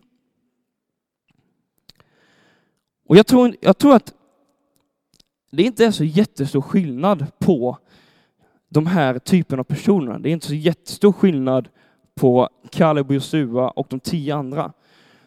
Och 3.08 3.18
jag 3.18 3.28
tror, 3.28 3.56
jag 3.62 3.78
tror 3.78 3.96
att 3.96 4.14
det 5.52 5.64
inte 5.64 5.86
är 5.86 5.92
så 5.92 6.04
jättestor 6.04 6.62
skillnad 6.62 7.26
på 7.40 7.78
de 8.70 8.86
här 8.86 9.20
typen 9.20 9.60
av 9.60 9.64
personer. 9.64 10.20
Det 10.20 10.30
är 10.30 10.34
inte 10.34 10.48
så 10.48 10.56
jättestor 10.56 11.12
skillnad 11.12 11.70
på 12.16 12.50
Kaleb 12.72 13.08
och 13.08 13.16
Josua 13.16 13.70
och 13.70 13.88
de 13.90 14.00
tio 14.00 14.36
andra. 14.36 14.74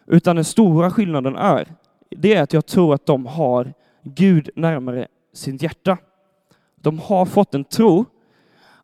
Utan 0.06 0.36
den 0.36 0.44
stora 0.44 0.90
skillnaden 0.90 1.36
är 1.36 1.68
det 2.10 2.34
är 2.34 2.42
att 2.42 2.52
jag 2.52 2.66
tror 2.66 2.94
att 2.94 3.06
de 3.06 3.26
har 3.26 3.72
Gud 4.02 4.50
närmare 4.54 5.08
sitt 5.32 5.62
hjärta. 5.62 5.98
De 6.76 6.98
har 6.98 7.26
fått 7.26 7.54
en 7.54 7.64
tro 7.64 8.04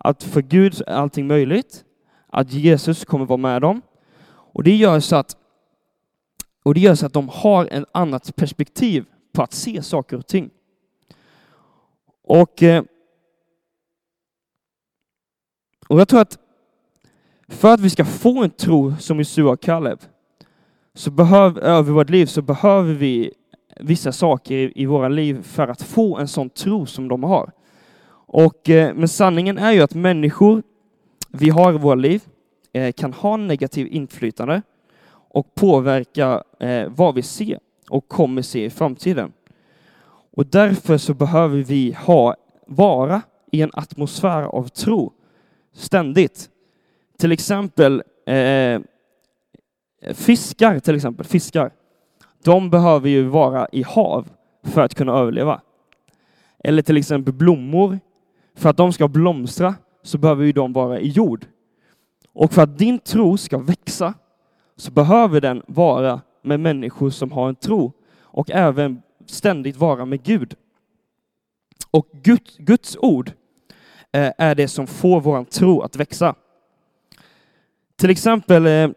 att 0.04 0.22
för 0.22 0.42
Gud 0.42 0.82
är 0.86 0.92
allting 0.92 1.26
möjligt, 1.26 1.84
att 2.26 2.52
Jesus 2.52 3.04
kommer 3.04 3.26
vara 3.26 3.36
med 3.36 3.62
dem. 3.62 3.82
Och 4.26 4.62
det 4.62 4.76
gör 4.76 5.00
så 5.00 5.16
att, 5.16 5.36
och 6.62 6.74
det 6.74 6.80
gör 6.80 6.94
så 6.94 7.06
att 7.06 7.12
de 7.12 7.28
har 7.28 7.66
ett 7.66 7.84
annat 7.92 8.36
perspektiv 8.36 9.04
på 9.32 9.42
att 9.42 9.52
se 9.52 9.82
saker 9.82 10.16
och 10.16 10.26
ting. 10.26 10.50
Och, 12.22 12.62
eh, 12.62 12.84
och 15.88 16.00
jag 16.00 16.08
tror 16.08 16.20
att 16.20 16.38
för 17.48 17.74
att 17.74 17.80
vi 17.80 17.90
ska 17.90 18.04
få 18.04 18.42
en 18.42 18.50
tro 18.50 18.96
som 18.96 19.18
Josua 19.18 19.52
och 19.52 19.62
Kaleb 19.62 19.98
så 20.94 21.10
behöv, 21.10 21.58
över 21.58 21.92
vårt 21.92 22.10
liv 22.10 22.26
så 22.26 22.42
behöver 22.42 22.94
vi 22.94 23.32
vissa 23.80 24.12
saker 24.12 24.54
i, 24.54 24.72
i 24.74 24.86
våra 24.86 25.08
liv 25.08 25.42
för 25.42 25.68
att 25.68 25.82
få 25.82 26.18
en 26.18 26.28
sån 26.28 26.50
tro 26.50 26.86
som 26.86 27.08
de 27.08 27.24
har. 27.24 27.52
Och, 28.36 28.70
eh, 28.70 28.94
men 28.94 29.08
sanningen 29.08 29.58
är 29.58 29.72
ju 29.72 29.80
att 29.80 29.94
människor 29.94 30.62
vi 31.28 31.50
har 31.50 31.74
i 31.74 31.78
våra 31.78 31.94
liv 31.94 32.22
eh, 32.72 32.92
kan 32.92 33.12
ha 33.12 33.36
negativ 33.36 33.86
inflytande 33.90 34.62
och 35.08 35.54
påverka 35.54 36.42
eh, 36.60 36.88
vad 36.88 37.14
vi 37.14 37.22
ser 37.22 37.58
och 37.90 38.08
kommer 38.08 38.42
se 38.42 38.64
i 38.64 38.70
framtiden. 38.70 39.32
Och 40.36 40.46
därför 40.46 40.98
så 40.98 41.14
behöver 41.14 41.62
vi 41.62 41.92
ha, 41.92 42.36
vara 42.66 43.22
i 43.52 43.62
en 43.62 43.70
atmosfär 43.72 44.42
av 44.42 44.68
tro 44.68 45.12
ständigt. 45.72 46.48
Till 47.18 47.32
exempel 47.32 48.02
eh, 48.26 48.80
Fiskar 50.14 50.78
till 50.78 50.94
exempel, 50.94 51.26
fiskar, 51.26 51.70
de 52.44 52.70
behöver 52.70 53.08
ju 53.08 53.22
vara 53.22 53.68
i 53.72 53.82
hav 53.82 54.28
för 54.62 54.80
att 54.80 54.94
kunna 54.94 55.12
överleva. 55.12 55.60
Eller 56.64 56.82
till 56.82 56.96
exempel 56.96 57.34
blommor, 57.34 57.98
för 58.54 58.70
att 58.70 58.76
de 58.76 58.92
ska 58.92 59.08
blomstra 59.08 59.74
så 60.02 60.18
behöver 60.18 60.44
ju 60.44 60.52
de 60.52 60.72
vara 60.72 61.00
i 61.00 61.08
jord. 61.08 61.46
Och 62.32 62.52
för 62.52 62.62
att 62.62 62.78
din 62.78 62.98
tro 62.98 63.36
ska 63.36 63.58
växa 63.58 64.14
så 64.76 64.90
behöver 64.90 65.40
den 65.40 65.62
vara 65.66 66.20
med 66.42 66.60
människor 66.60 67.10
som 67.10 67.32
har 67.32 67.48
en 67.48 67.54
tro 67.54 67.92
och 68.20 68.50
även 68.50 69.02
ständigt 69.26 69.76
vara 69.76 70.04
med 70.04 70.22
Gud. 70.22 70.54
Och 71.90 72.08
Guds, 72.12 72.56
Guds 72.56 72.96
ord 73.00 73.32
eh, 74.12 74.32
är 74.38 74.54
det 74.54 74.68
som 74.68 74.86
får 74.86 75.20
vår 75.20 75.44
tro 75.44 75.80
att 75.80 75.96
växa. 75.96 76.34
Till 77.96 78.10
exempel 78.10 78.66
eh, 78.66 78.88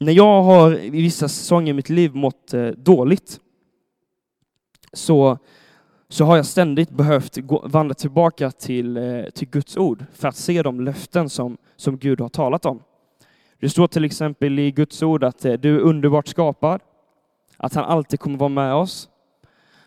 när 0.00 0.12
jag 0.12 0.42
har 0.42 0.78
i 0.78 0.90
vissa 0.90 1.28
säsonger 1.28 1.70
i 1.70 1.76
mitt 1.76 1.88
liv 1.88 2.14
mått 2.14 2.54
eh, 2.54 2.66
dåligt 2.66 3.40
så, 4.92 5.38
så 6.14 6.24
har 6.24 6.36
jag 6.36 6.46
ständigt 6.46 6.90
behövt 6.90 7.36
gå, 7.36 7.62
vandra 7.66 7.94
tillbaka 7.94 8.50
till, 8.50 8.96
eh, 8.96 9.24
till 9.34 9.48
Guds 9.48 9.76
ord 9.76 10.04
för 10.12 10.28
att 10.28 10.36
se 10.36 10.62
de 10.62 10.80
löften 10.80 11.28
som, 11.28 11.56
som 11.76 11.98
Gud 11.98 12.20
har 12.20 12.28
talat 12.28 12.66
om. 12.66 12.82
Det 13.60 13.68
står 13.68 13.86
till 13.86 14.04
exempel 14.04 14.58
i 14.58 14.70
Guds 14.70 15.02
ord 15.02 15.24
att 15.24 15.44
eh, 15.44 15.52
du 15.52 15.76
är 15.76 15.80
underbart 15.80 16.28
skapad, 16.28 16.80
att 17.56 17.74
han 17.74 17.84
alltid 17.84 18.20
kommer 18.20 18.38
vara 18.38 18.48
med 18.48 18.74
oss, 18.74 19.08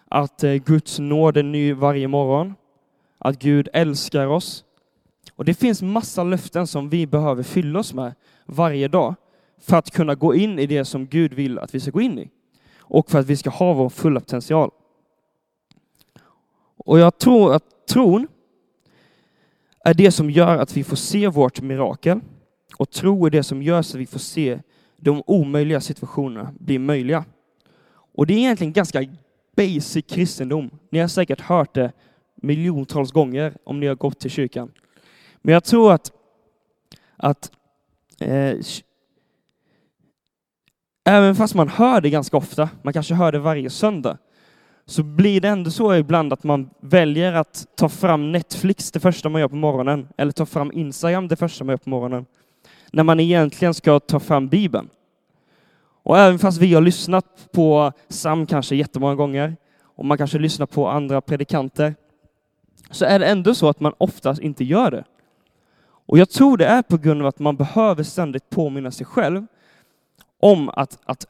att 0.08 0.44
eh, 0.44 0.54
Guds 0.54 1.00
nåd 1.00 1.38
är 1.38 1.44
ny 1.44 1.74
varje 1.74 2.08
morgon, 2.08 2.54
att 3.18 3.40
Gud 3.40 3.70
älskar 3.74 4.28
oss. 4.28 4.64
Och 5.36 5.46
det 5.46 5.54
finns 5.54 5.82
massa 5.82 6.24
löften 6.24 6.68
som 6.68 6.90
vi 6.90 7.08
behöver 7.08 7.44
fylla 7.44 7.80
oss 7.80 7.94
med 7.94 8.14
varje 8.46 8.88
dag 8.88 9.16
för 9.62 9.78
att 9.78 9.92
kunna 9.92 10.16
gå 10.16 10.36
in 10.36 10.60
i 10.60 10.68
det 10.68 10.86
som 10.86 11.08
Gud 11.08 11.34
vill 11.34 11.60
att 11.60 11.76
vi 11.76 11.80
ska 11.80 11.92
gå 11.92 12.02
in 12.02 12.20
i 12.20 12.30
och 12.80 13.12
för 13.12 13.20
att 13.20 13.26
vi 13.26 13.38
ska 13.38 13.50
ha 13.50 13.74
vår 13.74 13.90
fulla 13.90 14.20
potential. 14.20 14.72
Och 16.88 17.00
jag 17.00 17.18
tror 17.18 17.54
att 17.54 17.64
tron 17.88 18.28
är 19.86 19.94
det 19.94 20.12
som 20.12 20.32
gör 20.32 20.58
att 20.58 20.78
vi 20.78 20.84
får 20.84 20.96
se 20.96 21.28
vårt 21.28 21.62
mirakel 21.62 22.20
och 22.78 22.90
tro 22.90 23.26
är 23.26 23.30
det 23.30 23.44
som 23.44 23.62
gör 23.62 23.82
så 23.82 23.98
att 23.98 24.02
vi 24.02 24.06
får 24.06 24.20
se 24.20 24.60
de 24.98 25.24
omöjliga 25.26 25.82
situationerna 25.82 26.54
bli 26.60 26.80
möjliga. 26.80 27.26
Och 27.90 28.28
det 28.28 28.34
är 28.34 28.38
egentligen 28.38 28.74
ganska 28.74 29.06
basic 29.56 30.06
kristendom. 30.08 30.70
Ni 30.90 31.00
har 31.00 31.08
säkert 31.08 31.42
hört 31.42 31.74
det 31.74 31.92
miljontals 32.36 33.12
gånger 33.12 33.54
om 33.64 33.80
ni 33.80 33.88
har 33.88 33.96
gått 33.96 34.20
till 34.20 34.32
kyrkan. 34.32 34.72
Men 35.42 35.54
jag 35.54 35.64
tror 35.64 35.94
att, 35.94 36.12
att 37.18 37.52
eh, 38.20 38.56
även 41.06 41.36
fast 41.36 41.56
man 41.56 41.70
hör 41.70 42.02
det 42.02 42.10
ganska 42.10 42.38
ofta, 42.38 42.70
man 42.82 42.94
kanske 42.94 43.14
hör 43.14 43.32
det 43.32 43.40
varje 43.40 43.70
söndag, 43.70 44.18
så 44.90 45.04
blir 45.04 45.42
det 45.42 45.48
ändå 45.48 45.72
så 45.72 45.96
ibland 45.96 46.34
att 46.34 46.44
man 46.44 46.70
väljer 46.80 47.34
att 47.34 47.68
ta 47.76 47.90
fram 47.90 48.32
Netflix 48.32 48.92
det 48.92 49.00
första 49.00 49.30
man 49.30 49.42
gör 49.42 49.48
på 49.48 49.56
morgonen, 49.56 50.08
eller 50.18 50.32
ta 50.32 50.46
fram 50.46 50.72
Instagram 50.72 51.28
det 51.28 51.36
första 51.36 51.64
man 51.64 51.74
gör 51.74 51.78
på 51.78 51.90
morgonen, 51.90 52.26
när 52.92 53.04
man 53.04 53.20
egentligen 53.20 53.74
ska 53.74 54.00
ta 54.00 54.20
fram 54.20 54.48
Bibeln. 54.48 54.90
Och 56.04 56.18
även 56.18 56.40
fast 56.40 56.58
vi 56.58 56.74
har 56.74 56.82
lyssnat 56.82 57.50
på 57.52 57.92
Sam 58.10 58.46
kanske 58.46 58.76
jättemånga 58.76 59.16
gånger, 59.16 59.56
och 59.84 60.06
man 60.06 60.18
kanske 60.18 60.40
lyssnar 60.40 60.66
på 60.66 60.88
andra 60.88 61.22
predikanter, 61.22 61.96
så 62.92 63.06
är 63.06 63.20
det 63.20 63.26
ändå 63.26 63.56
så 63.56 63.70
att 63.70 63.80
man 63.80 63.94
oftast 63.98 64.42
inte 64.42 64.64
gör 64.64 64.92
det. 64.92 65.04
Och 66.06 66.18
jag 66.18 66.30
tror 66.30 66.58
det 66.58 66.66
är 66.66 66.82
på 66.82 66.98
grund 66.98 67.22
av 67.22 67.28
att 67.28 67.40
man 67.40 67.56
behöver 67.56 68.04
ständigt 68.04 68.50
påminna 68.50 68.92
sig 68.92 69.06
själv 69.06 69.46
om 70.40 70.70
att, 70.70 70.98
att 71.06 71.26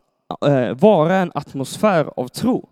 äh, 0.45 0.73
vara 0.73 1.15
en 1.15 1.31
atmosfär 1.35 2.09
av 2.15 2.27
tro. 2.27 2.69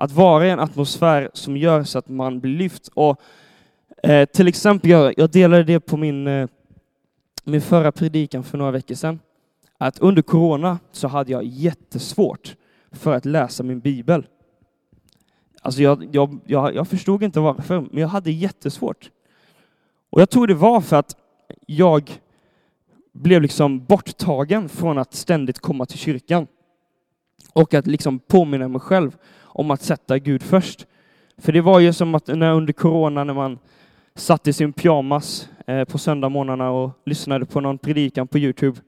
Att 0.00 0.12
vara 0.12 0.46
i 0.46 0.50
en 0.50 0.60
atmosfär 0.60 1.30
som 1.32 1.56
gör 1.56 1.84
så 1.84 1.98
att 1.98 2.08
man 2.08 2.40
blir 2.40 2.58
lyft. 2.58 2.88
Och, 2.94 3.20
eh, 4.02 4.28
till 4.28 4.48
exempel, 4.48 4.90
jag, 4.90 5.14
jag 5.16 5.30
delade 5.30 5.64
det 5.64 5.80
på 5.80 5.96
min, 5.96 6.26
eh, 6.26 6.48
min 7.44 7.60
förra 7.60 7.92
predikan 7.92 8.44
för 8.44 8.58
några 8.58 8.70
veckor 8.70 8.94
sedan, 8.94 9.20
att 9.78 9.98
under 9.98 10.22
corona 10.22 10.78
så 10.92 11.08
hade 11.08 11.32
jag 11.32 11.44
jättesvårt 11.44 12.56
för 12.92 13.14
att 13.14 13.24
läsa 13.24 13.62
min 13.62 13.80
bibel. 13.80 14.26
Alltså 15.62 15.82
jag, 15.82 16.08
jag, 16.12 16.38
jag, 16.46 16.74
jag 16.74 16.88
förstod 16.88 17.22
inte 17.22 17.40
varför, 17.40 17.80
men 17.80 18.00
jag 18.00 18.08
hade 18.08 18.30
jättesvårt. 18.30 19.10
Och 20.10 20.20
jag 20.20 20.30
tror 20.30 20.46
det 20.46 20.54
var 20.54 20.80
för 20.80 20.96
att 20.96 21.16
jag 21.66 22.20
blev 23.12 23.42
liksom 23.42 23.84
borttagen 23.84 24.68
från 24.68 24.98
att 24.98 25.14
ständigt 25.14 25.58
komma 25.58 25.86
till 25.86 25.98
kyrkan. 25.98 26.46
Och 27.52 27.74
att 27.74 27.86
liksom 27.86 28.18
påminna 28.18 28.68
mig 28.68 28.80
själv 28.80 29.16
om 29.58 29.70
att 29.70 29.82
sätta 29.82 30.18
Gud 30.18 30.42
först. 30.42 30.86
För 31.38 31.52
det 31.52 31.60
var 31.60 31.80
ju 31.80 31.92
som 31.92 32.14
att 32.14 32.26
när 32.26 32.52
under 32.52 32.72
corona 32.72 33.24
när 33.24 33.34
man 33.34 33.58
satt 34.14 34.46
i 34.46 34.52
sin 34.52 34.72
pyjamas 34.72 35.48
eh, 35.66 35.84
på 35.84 35.98
söndagsmorgnarna 35.98 36.70
och 36.70 36.90
lyssnade 37.04 37.46
på 37.46 37.60
någon 37.60 37.78
predikan 37.78 38.28
på 38.28 38.38
Youtube, 38.38 38.80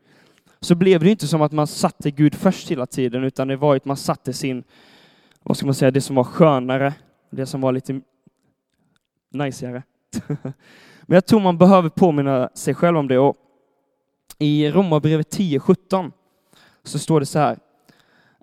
så 0.61 0.75
blev 0.75 1.01
det 1.01 1.11
inte 1.11 1.27
som 1.27 1.43
att 1.43 1.53
man 1.53 1.67
satte 1.67 2.11
Gud 2.11 2.35
först 2.35 2.71
hela 2.71 2.87
tiden, 2.87 3.25
utan 3.25 3.49
det 3.49 3.57
var 3.57 3.77
att 3.77 3.85
man 3.85 3.97
satte 3.97 4.33
sin, 4.33 4.65
vad 5.43 5.57
ska 5.57 5.67
man 5.67 5.75
säga, 5.75 5.91
det 5.91 6.01
som 6.01 6.17
var 6.17 6.25
skönare, 6.25 6.95
det 7.31 7.47
som 7.47 7.61
var 7.61 7.73
lite 7.73 8.01
najsigare. 9.31 9.83
Men 11.03 11.15
jag 11.15 11.27
tror 11.27 11.41
man 11.41 11.59
behöver 11.59 11.89
påminna 11.89 12.51
sig 12.55 12.75
själv 12.75 12.97
om 12.97 13.09
det. 13.09 13.19
Och 13.19 13.37
I 14.39 14.71
Romarbrevet 14.71 15.37
10.17 15.39 16.13
så 16.83 16.99
står 16.99 17.21
det 17.21 17.27
så 17.27 17.39
här. 17.39 17.59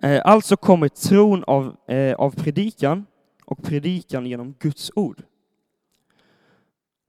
Eh, 0.02 0.22
alltså 0.24 0.56
kommer 0.56 0.88
tron 0.88 1.44
av, 1.44 1.76
eh, 1.88 2.14
av 2.14 2.30
predikan 2.30 3.06
och 3.44 3.62
predikan 3.62 4.26
genom 4.26 4.54
Guds 4.58 4.90
ord. 4.94 5.22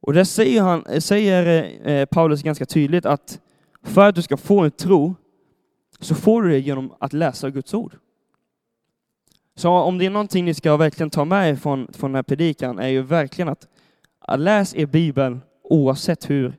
Och 0.02 0.14
där 0.14 0.24
säger, 0.24 0.62
han, 0.62 0.86
eh, 0.86 1.00
säger 1.00 2.06
Paulus 2.06 2.44
ganska 2.44 2.66
tydligt 2.66 3.06
att 3.06 3.40
för 3.84 4.10
att 4.10 4.16
du 4.16 4.22
ska 4.22 4.38
få 4.38 4.60
en 4.60 4.72
tro 4.72 5.16
så 6.00 6.16
får 6.16 6.44
du 6.44 6.50
det 6.50 6.60
genom 6.60 6.94
att 7.00 7.14
läsa 7.14 7.50
Guds 7.50 7.74
ord. 7.74 7.98
Så 9.56 9.70
om 9.70 9.98
det 9.98 10.06
är 10.06 10.10
någonting 10.10 10.46
ni 10.46 10.54
ska 10.54 10.78
verkligen 10.78 11.10
ta 11.10 11.26
med 11.26 11.50
er 11.50 11.56
från, 11.56 11.88
från 11.94 12.12
den 12.12 12.16
här 12.16 12.24
predikan 12.24 12.80
är 12.80 12.88
ju 12.88 13.02
verkligen 13.02 13.50
att, 13.50 13.68
att 14.20 14.40
läs 14.40 14.76
er 14.76 14.86
bibel 14.86 15.40
oavsett 15.64 16.30
hur 16.30 16.58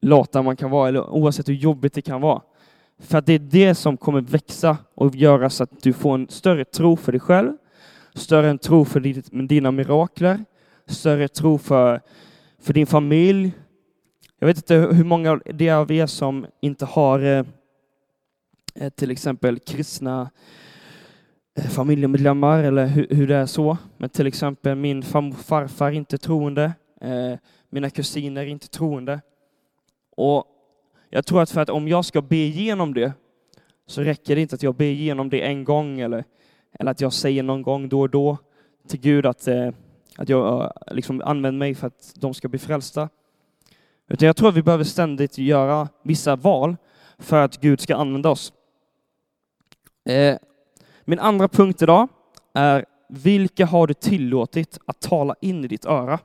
lata 0.00 0.42
man 0.42 0.56
kan 0.56 0.70
vara 0.70 0.88
eller 0.88 1.10
oavsett 1.10 1.48
hur 1.48 1.54
jobbigt 1.54 1.94
det 1.94 2.02
kan 2.02 2.20
vara. 2.20 2.42
För 2.98 3.18
att 3.18 3.26
det 3.26 3.32
är 3.32 3.38
det 3.38 3.74
som 3.74 3.96
kommer 3.96 4.20
växa 4.20 4.78
och 4.94 5.16
göra 5.16 5.50
så 5.50 5.62
att 5.62 5.82
du 5.82 5.92
får 5.92 6.14
en 6.14 6.28
större 6.28 6.64
tro 6.64 6.96
för 6.96 7.12
dig 7.12 7.20
själv, 7.20 7.52
större 8.14 8.50
en 8.50 8.58
tro 8.58 8.84
för 8.84 9.00
dina 9.48 9.70
mirakler, 9.70 10.44
större 10.86 11.28
tro 11.28 11.58
för, 11.58 12.00
för 12.58 12.72
din 12.72 12.86
familj. 12.86 13.52
Jag 14.38 14.46
vet 14.46 14.56
inte 14.56 14.74
hur 14.74 15.04
många 15.04 15.40
det 15.44 15.68
är 15.68 15.74
av 15.74 15.92
er 15.92 16.06
som 16.06 16.46
inte 16.60 16.84
har 16.84 17.18
eh, 17.20 17.44
eh 18.74 18.90
till 18.90 19.10
exempel 19.10 19.58
kristna 19.58 20.30
eh, 21.58 21.64
familjemedlemmar 21.64 22.62
eller 22.62 22.86
hur, 22.86 23.06
hur, 23.10 23.28
det 23.28 23.36
är 23.36 23.46
så. 23.46 23.78
Men 23.96 24.10
till 24.10 24.26
exempel 24.26 24.76
min 24.76 25.02
farfar 25.02 25.86
är 25.86 25.92
inte 25.92 26.18
troende. 26.18 26.72
Eh, 27.00 27.38
mina 27.70 27.90
kusiner 27.90 28.42
är 28.42 28.46
inte 28.46 28.68
troende. 28.68 29.20
Och 30.16 30.44
jag 31.10 31.26
tror 31.26 31.42
att 31.42 31.50
för 31.50 31.60
att 31.60 31.70
om 31.70 31.88
jag 31.88 32.04
ska 32.04 32.22
be 32.22 32.36
igenom 32.36 32.94
det 32.94 33.12
så 33.86 34.02
räcker 34.02 34.34
det 34.34 34.42
inte 34.42 34.54
att 34.54 34.62
jag 34.62 34.74
ber 34.74 34.84
igenom 34.84 35.28
det 35.28 35.40
en 35.40 35.64
gång 35.64 36.00
eller, 36.00 36.24
eller 36.78 36.90
att 36.90 37.00
jag 37.00 37.12
säger 37.12 37.42
någon 37.42 37.62
gång 37.62 37.88
då 37.88 38.00
och 38.00 38.10
då 38.10 38.38
till 38.88 39.00
Gud 39.00 39.26
att, 39.26 39.48
eh, 39.48 39.68
att 40.16 40.28
jag 40.28 40.64
eh, 40.64 40.70
liksom 40.94 41.22
använder 41.24 41.58
mig 41.58 41.74
för 41.74 41.86
att 41.86 42.12
de 42.14 42.34
ska 42.34 42.48
bli 42.48 42.58
frälsta. 42.58 43.08
Utan 44.08 44.26
jag 44.26 44.36
tror 44.36 44.48
att 44.48 44.56
vi 44.56 44.62
behöver 44.62 44.84
ständigt 44.84 45.38
göra 45.38 45.88
vissa 46.02 46.36
val 46.36 46.76
för 47.18 47.36
att 47.42 47.60
Gud 47.60 47.80
ska 47.80 47.96
använda 47.96 48.30
oss. 48.30 48.52
Eh, 50.08 50.36
min 51.04 51.18
andra 51.18 51.48
punkt 51.48 51.82
idag 51.82 52.08
är 52.54 52.84
vilka 53.08 53.66
har 53.66 53.86
du 53.86 53.94
tillåtit 53.94 54.78
att 54.86 55.00
tala 55.00 55.34
in 55.40 55.64
i 55.64 55.68
ditt 55.68 55.86
öra? 55.86 56.18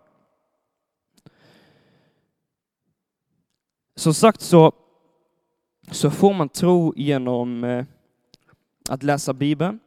Som 4.02 4.14
sagt 4.14 4.42
så, 4.42 4.72
så 5.92 6.12
får 6.12 6.34
man 6.34 6.50
tro 6.50 6.94
genom 6.96 7.64
eh, 7.64 7.86
att 8.90 9.04
läsa 9.04 9.34
Bibeln, 9.34 9.80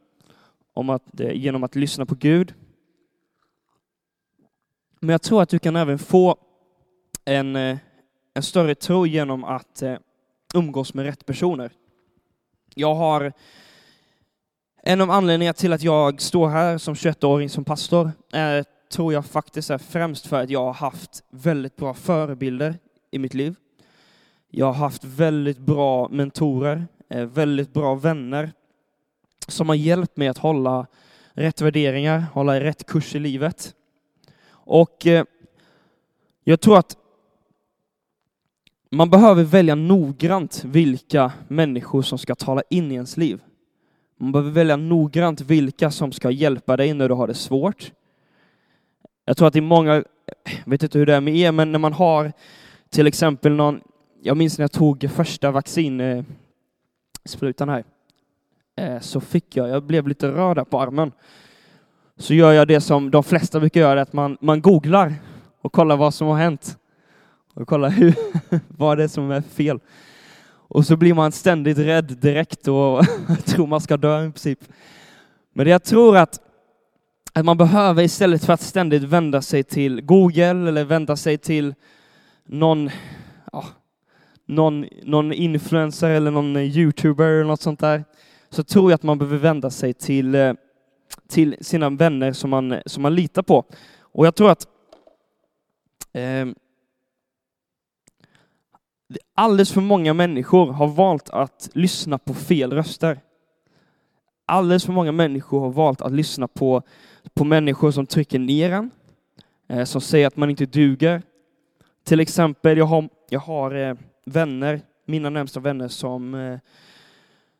om 0.73 0.89
att, 0.89 1.19
eh, 1.19 1.31
genom 1.31 1.63
att 1.63 1.75
lyssna 1.75 2.05
på 2.05 2.15
Gud. 2.15 2.53
Men 4.99 5.09
jag 5.09 5.21
tror 5.21 5.41
att 5.41 5.49
du 5.49 5.59
kan 5.59 5.75
även 5.75 5.99
få 5.99 6.35
en, 7.25 7.55
eh, 7.55 7.77
en 8.33 8.43
större 8.43 8.75
tro 8.75 9.05
genom 9.05 9.43
att 9.43 9.83
umgås 10.53 10.93
med 10.93 11.05
rätt 11.05 11.25
personer. 11.25 11.71
Jag 12.75 12.95
har 12.95 13.33
en 14.83 15.01
av 15.01 15.11
anledningarna 15.11 15.53
till 15.53 15.73
att 15.73 15.83
jag 15.83 16.21
står 16.21 16.49
här 16.49 16.77
som 16.77 16.95
21-åring 16.95 17.49
som 17.49 17.63
pastor 17.63 18.11
är, 18.31 18.65
tror 18.91 19.13
jag 19.13 19.25
faktiskt 19.25 19.69
är 19.69 19.77
främst 19.77 20.27
för 20.27 20.43
att 20.43 20.49
jag 20.49 20.63
har 20.63 20.73
haft 20.73 21.23
väldigt 21.29 21.75
bra 21.75 21.93
förebilder 21.93 22.75
i 23.11 23.19
mitt 23.19 23.33
liv. 23.33 23.55
Jag 24.57 24.65
har 24.65 24.73
haft 24.73 25.03
väldigt 25.03 25.59
bra 25.59 26.09
mentorer, 26.09 26.87
eh, 27.09 27.25
väldigt 27.25 27.73
bra 27.73 27.95
vänner 27.95 28.51
som 29.47 29.69
har 29.69 29.75
hjälpt 29.75 30.17
mig 30.17 30.27
att 30.27 30.37
hålla 30.37 30.87
rätt 31.33 31.61
värderingar, 31.61 32.25
hålla 32.33 32.59
rätt 32.59 32.85
kurs 32.85 33.15
i 33.15 33.19
livet. 33.19 33.75
Och 34.49 35.07
eh, 35.07 35.25
jag 36.43 36.61
tror 36.61 36.77
att 36.77 36.97
man 38.89 39.09
behöver 39.09 39.43
välja 39.43 39.75
noggrant 39.75 40.63
vilka 40.65 41.31
människor 41.47 42.01
som 42.01 42.17
ska 42.17 42.35
tala 42.35 42.61
in 42.69 42.91
i 42.91 42.95
ens 42.95 43.17
liv. 43.17 43.41
Man 44.17 44.31
behöver 44.31 44.51
välja 44.51 44.75
noggrant 44.75 45.41
vilka 45.41 45.91
som 45.91 46.11
ska 46.11 46.31
hjälpa 46.31 46.77
dig 46.77 46.93
när 46.93 47.09
du 47.09 47.15
har 47.15 47.27
det 47.27 47.33
svårt. 47.33 47.91
Jag 49.25 49.37
tror 49.37 49.47
att 49.47 49.53
det 49.53 49.59
är 49.59 49.61
många, 49.61 49.93
jag 49.93 50.65
vet 50.65 50.83
inte 50.83 50.99
hur 50.99 51.05
det 51.05 51.15
är 51.15 51.21
med 51.21 51.35
er, 51.35 51.51
men 51.51 51.71
när 51.71 51.79
man 51.79 51.93
har 51.93 52.33
till 52.89 53.07
exempel 53.07 53.51
någon 53.51 53.81
jag 54.25 54.37
minns 54.37 54.57
när 54.57 54.63
jag 54.63 54.71
tog 54.71 55.09
första 55.11 55.51
vaccinsprutan 55.51 57.69
här, 57.69 57.83
eh, 58.77 58.99
så 58.99 59.21
fick 59.21 59.57
jag, 59.57 59.69
jag 59.69 59.83
blev 59.83 60.07
lite 60.07 60.27
röd 60.27 60.69
på 60.69 60.81
armen. 60.81 61.11
Så 62.17 62.33
gör 62.33 62.51
jag 62.51 62.67
det 62.67 62.81
som 62.81 63.11
de 63.11 63.23
flesta 63.23 63.59
brukar 63.59 63.81
göra, 63.81 64.01
att 64.01 64.13
man, 64.13 64.37
man 64.41 64.61
googlar 64.61 65.13
och 65.61 65.73
kollar 65.73 65.97
vad 65.97 66.13
som 66.13 66.27
har 66.27 66.37
hänt. 66.37 66.77
Och 67.53 67.67
kollar 67.67 67.89
hur, 67.89 68.15
vad 68.67 68.97
det 68.97 69.03
är 69.03 69.07
som 69.07 69.31
är 69.31 69.41
fel. 69.41 69.79
Och 70.47 70.85
så 70.85 70.97
blir 70.97 71.13
man 71.13 71.31
ständigt 71.31 71.77
rädd 71.77 72.17
direkt 72.21 72.67
och 72.67 73.05
tror 73.45 73.67
man 73.67 73.81
ska 73.81 73.97
dö 73.97 74.25
i 74.25 74.31
princip. 74.31 74.59
Men 75.53 75.67
jag 75.67 75.83
tror 75.83 76.17
att, 76.17 76.39
att 77.33 77.45
man 77.45 77.57
behöver 77.57 78.03
istället 78.03 78.45
för 78.45 78.53
att 78.53 78.61
ständigt 78.61 79.03
vända 79.03 79.41
sig 79.41 79.63
till 79.63 80.01
Google 80.01 80.69
eller 80.69 80.83
vända 80.83 81.15
sig 81.15 81.37
till 81.37 81.73
någon, 82.45 82.89
ja, 83.51 83.65
någon, 84.45 84.85
någon 85.03 85.33
influencer 85.33 86.09
eller 86.09 86.31
någon 86.31 86.57
youtuber 86.57 87.25
eller 87.25 87.43
något 87.43 87.61
sånt 87.61 87.79
där, 87.79 88.03
så 88.49 88.63
tror 88.63 88.91
jag 88.91 88.95
att 88.95 89.03
man 89.03 89.17
behöver 89.17 89.37
vända 89.37 89.69
sig 89.69 89.93
till, 89.93 90.35
eh, 90.35 90.53
till 91.27 91.55
sina 91.61 91.89
vänner 91.89 92.33
som 92.33 92.49
man, 92.49 92.75
som 92.85 93.03
man 93.03 93.15
litar 93.15 93.41
på. 93.41 93.65
Och 93.99 94.25
jag 94.25 94.35
tror 94.35 94.51
att 94.51 94.67
eh, 96.13 96.45
alldeles 99.35 99.71
för 99.71 99.81
många 99.81 100.13
människor 100.13 100.71
har 100.71 100.87
valt 100.87 101.29
att 101.29 101.69
lyssna 101.73 102.17
på 102.17 102.33
fel 102.33 102.73
röster. 102.73 103.19
Alldeles 104.45 104.85
för 104.85 104.93
många 104.93 105.11
människor 105.11 105.59
har 105.59 105.69
valt 105.69 106.01
att 106.01 106.11
lyssna 106.11 106.47
på, 106.47 106.81
på 107.33 107.43
människor 107.43 107.91
som 107.91 108.05
trycker 108.05 108.39
ner 108.39 108.71
en, 108.71 108.91
eh, 109.67 109.83
som 109.83 110.01
säger 110.01 110.27
att 110.27 110.37
man 110.37 110.49
inte 110.49 110.65
duger. 110.65 111.21
Till 112.03 112.19
exempel, 112.19 112.77
jag 112.77 112.85
har, 112.85 113.09
jag 113.29 113.39
har 113.39 113.75
eh, 113.75 113.95
vänner, 114.25 114.81
mina 115.05 115.29
närmsta 115.29 115.59
vänner, 115.59 115.87
som, 115.87 116.35
eh, 116.35 116.59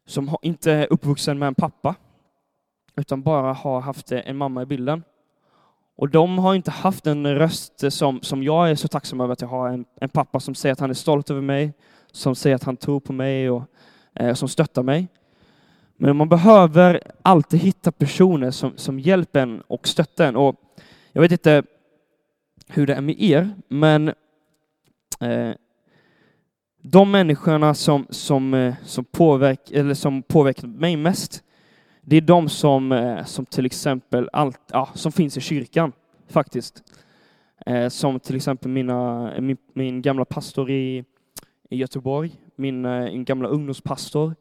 som 0.06 0.38
inte 0.42 0.72
är 0.72 0.94
uppvuxen 0.94 1.40
med 1.40 1.48
en 1.48 1.56
pappa, 1.56 1.96
utan 2.96 3.22
bara 3.22 3.54
har 3.54 3.82
haft 3.82 4.12
en 4.12 4.38
mamma 4.38 4.62
i 4.62 4.66
bilden. 4.66 5.04
Och 5.98 6.10
de 6.10 6.38
har 6.38 6.56
inte 6.56 6.72
haft 6.72 7.08
en 7.08 7.36
röst 7.36 7.94
som, 7.94 8.22
som 8.22 8.44
jag 8.44 8.70
är 8.70 8.76
så 8.76 8.88
tacksam 8.88 9.22
över 9.22 9.34
att 9.34 9.42
jag 9.42 9.48
har 9.48 9.70
en, 9.70 9.86
en 9.96 10.10
pappa 10.10 10.40
som 10.40 10.56
säger 10.56 10.74
att 10.74 10.80
han 10.80 10.90
är 10.90 10.94
stolt 10.94 11.30
över 11.30 11.42
mig, 11.42 11.74
som 12.12 12.36
säger 12.36 12.56
att 12.56 12.64
han 12.64 12.78
tror 12.78 13.00
på 13.00 13.14
mig 13.14 13.50
och 13.50 13.64
eh, 14.14 14.34
som 14.34 14.48
stöttar 14.50 14.84
mig. 14.84 15.08
Men 15.98 16.16
man 16.16 16.30
behöver 16.30 17.02
alltid 17.22 17.60
hitta 17.60 17.92
personer 17.92 18.52
som, 18.52 18.78
som 18.78 19.00
hjälper 19.00 19.40
en 19.40 19.62
och 19.62 19.88
stöttar 19.88 20.28
en. 20.28 20.36
Och 20.36 20.56
jag 21.12 21.22
vet 21.22 21.32
inte 21.32 21.64
hur 22.68 22.88
det 22.88 22.94
är 22.94 23.02
med 23.02 23.22
er, 23.22 23.52
men 23.68 24.08
eh, 25.20 25.52
de 26.88 27.12
människorna 27.12 27.74
som, 27.74 28.08
som, 28.10 28.54
eh, 28.54 28.74
som, 28.84 29.06
påverk, 29.06 29.72
eller 29.72 29.94
som 29.94 30.24
påverkat 30.24 30.70
mig 30.70 30.98
mest, 30.98 31.44
det 32.02 32.16
är 32.16 32.22
de 32.22 32.50
som, 32.50 32.92
eh, 32.92 33.24
som 33.24 33.46
till 33.46 33.66
exempel 33.66 34.30
allt, 34.34 34.60
ja, 34.72 34.90
som 34.94 35.12
finns 35.12 35.38
i 35.38 35.42
kyrkan, 35.42 35.92
faktiskt. 36.30 36.84
Eh, 37.66 37.90
som 37.90 38.20
till 38.20 38.36
exempel 38.36 38.72
mina, 38.72 39.32
min, 39.40 39.58
min 39.74 40.02
gamla 40.02 40.26
pastor 40.26 40.72
i, 40.72 41.04
i 41.70 41.78
Göteborg, 41.78 42.32
min, 42.56 42.82
min 42.82 43.26
gamla 43.26 43.48
ungdomspastor. 43.48 44.36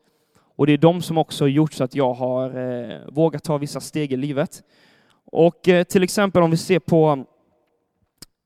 Och 0.56 0.66
det 0.66 0.72
är 0.72 0.78
de 0.78 1.02
som 1.02 1.18
också 1.18 1.44
har 1.44 1.48
gjort 1.48 1.72
så 1.72 1.84
att 1.84 1.94
jag 1.94 2.14
har 2.14 2.58
eh, 2.58 2.98
vågat 3.12 3.44
ta 3.44 3.58
vissa 3.58 3.80
steg 3.80 4.12
i 4.12 4.16
livet. 4.16 4.62
Och 5.24 5.68
eh, 5.68 5.84
till 5.84 6.02
exempel 6.02 6.42
om 6.42 6.50
vi 6.50 6.56
ser 6.56 6.78
på, 6.78 7.16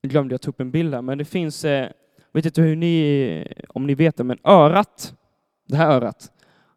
nu 0.03 0.09
glömde 0.09 0.33
jag 0.33 0.41
ta 0.41 0.49
upp 0.49 0.61
en 0.61 0.71
bild 0.71 0.95
här, 0.95 1.03
men 1.03 1.19
det 1.19 1.25
finns 1.25 1.65
eh, 1.65 1.89
vet 2.33 2.47
inte 2.47 2.63
hur 2.63 2.77
ni, 2.77 3.53
om 3.69 3.87
ni 3.87 3.95
vet 3.95 4.17
det, 4.17 4.25
men 4.25 4.39
örat, 4.45 5.15
det 5.69 5.77
här 5.77 5.91
örat, 5.91 6.33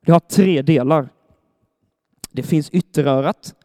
det 0.06 0.12
har 0.12 0.20
tre 0.20 0.62
delar. 0.62 1.10
Det 2.32 2.44
finns 2.44 2.70
ytterörat, 2.70 3.56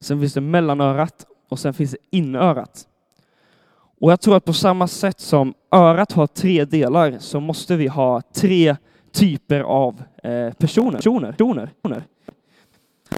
sen 0.00 0.20
finns 0.20 0.34
det 0.34 0.40
mellanörat 0.40 1.26
och 1.48 1.58
sen 1.58 1.74
finns 1.74 1.90
det 1.90 1.98
inörat. 2.10 2.88
Och 4.00 4.12
jag 4.12 4.20
tror 4.20 4.36
att 4.36 4.44
på 4.44 4.52
samma 4.52 4.88
sätt 4.88 5.20
som 5.20 5.54
örat 5.72 6.12
har 6.12 6.26
tre 6.26 6.64
delar 6.64 7.18
så 7.18 7.40
måste 7.40 7.76
vi 7.76 7.86
ha 7.86 8.22
tre 8.34 8.76
typer 9.12 9.60
av 9.60 10.02
eh, 10.22 10.52
personer. 10.52 10.96
personer. 10.96 11.32
personer. 11.32 11.70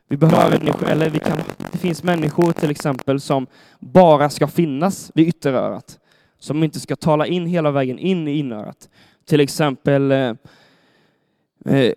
Vi 0.09 0.17
behöver 0.17 0.59
människor, 0.59 0.89
eller 0.89 1.11
vi 1.11 1.19
kan, 1.19 1.39
det 1.73 1.79
finns 1.79 2.03
människor 2.03 2.53
till 2.53 2.71
exempel 2.71 3.21
som 3.21 3.47
bara 3.79 4.31
ska 4.31 4.47
finnas 4.47 5.11
vid 5.15 5.29
ytterörat 5.29 6.00
som 6.41 6.65
inte 6.65 6.81
ska 6.81 6.97
tala 6.97 7.27
in 7.27 7.47
hela 7.47 7.71
vägen 7.71 7.99
in 7.99 8.29
i 8.29 8.39
inörat. 8.39 8.89
Till 9.25 9.41
exempel 9.41 10.13
eh, 10.13 10.35
eh, 11.67 11.93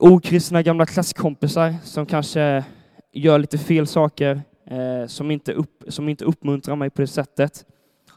okristna 0.00 0.62
gamla 0.62 0.86
klasskompisar 0.86 1.74
som 1.84 2.06
kanske 2.06 2.64
gör 3.12 3.38
lite 3.38 3.58
fel 3.58 3.86
saker, 3.86 4.42
eh, 4.66 5.06
som, 5.06 5.30
inte 5.30 5.52
upp, 5.52 5.84
som 5.88 6.08
inte 6.08 6.24
uppmuntrar 6.24 6.76
mig 6.76 6.90
på 6.90 7.00
det 7.00 7.06
sättet. 7.06 7.66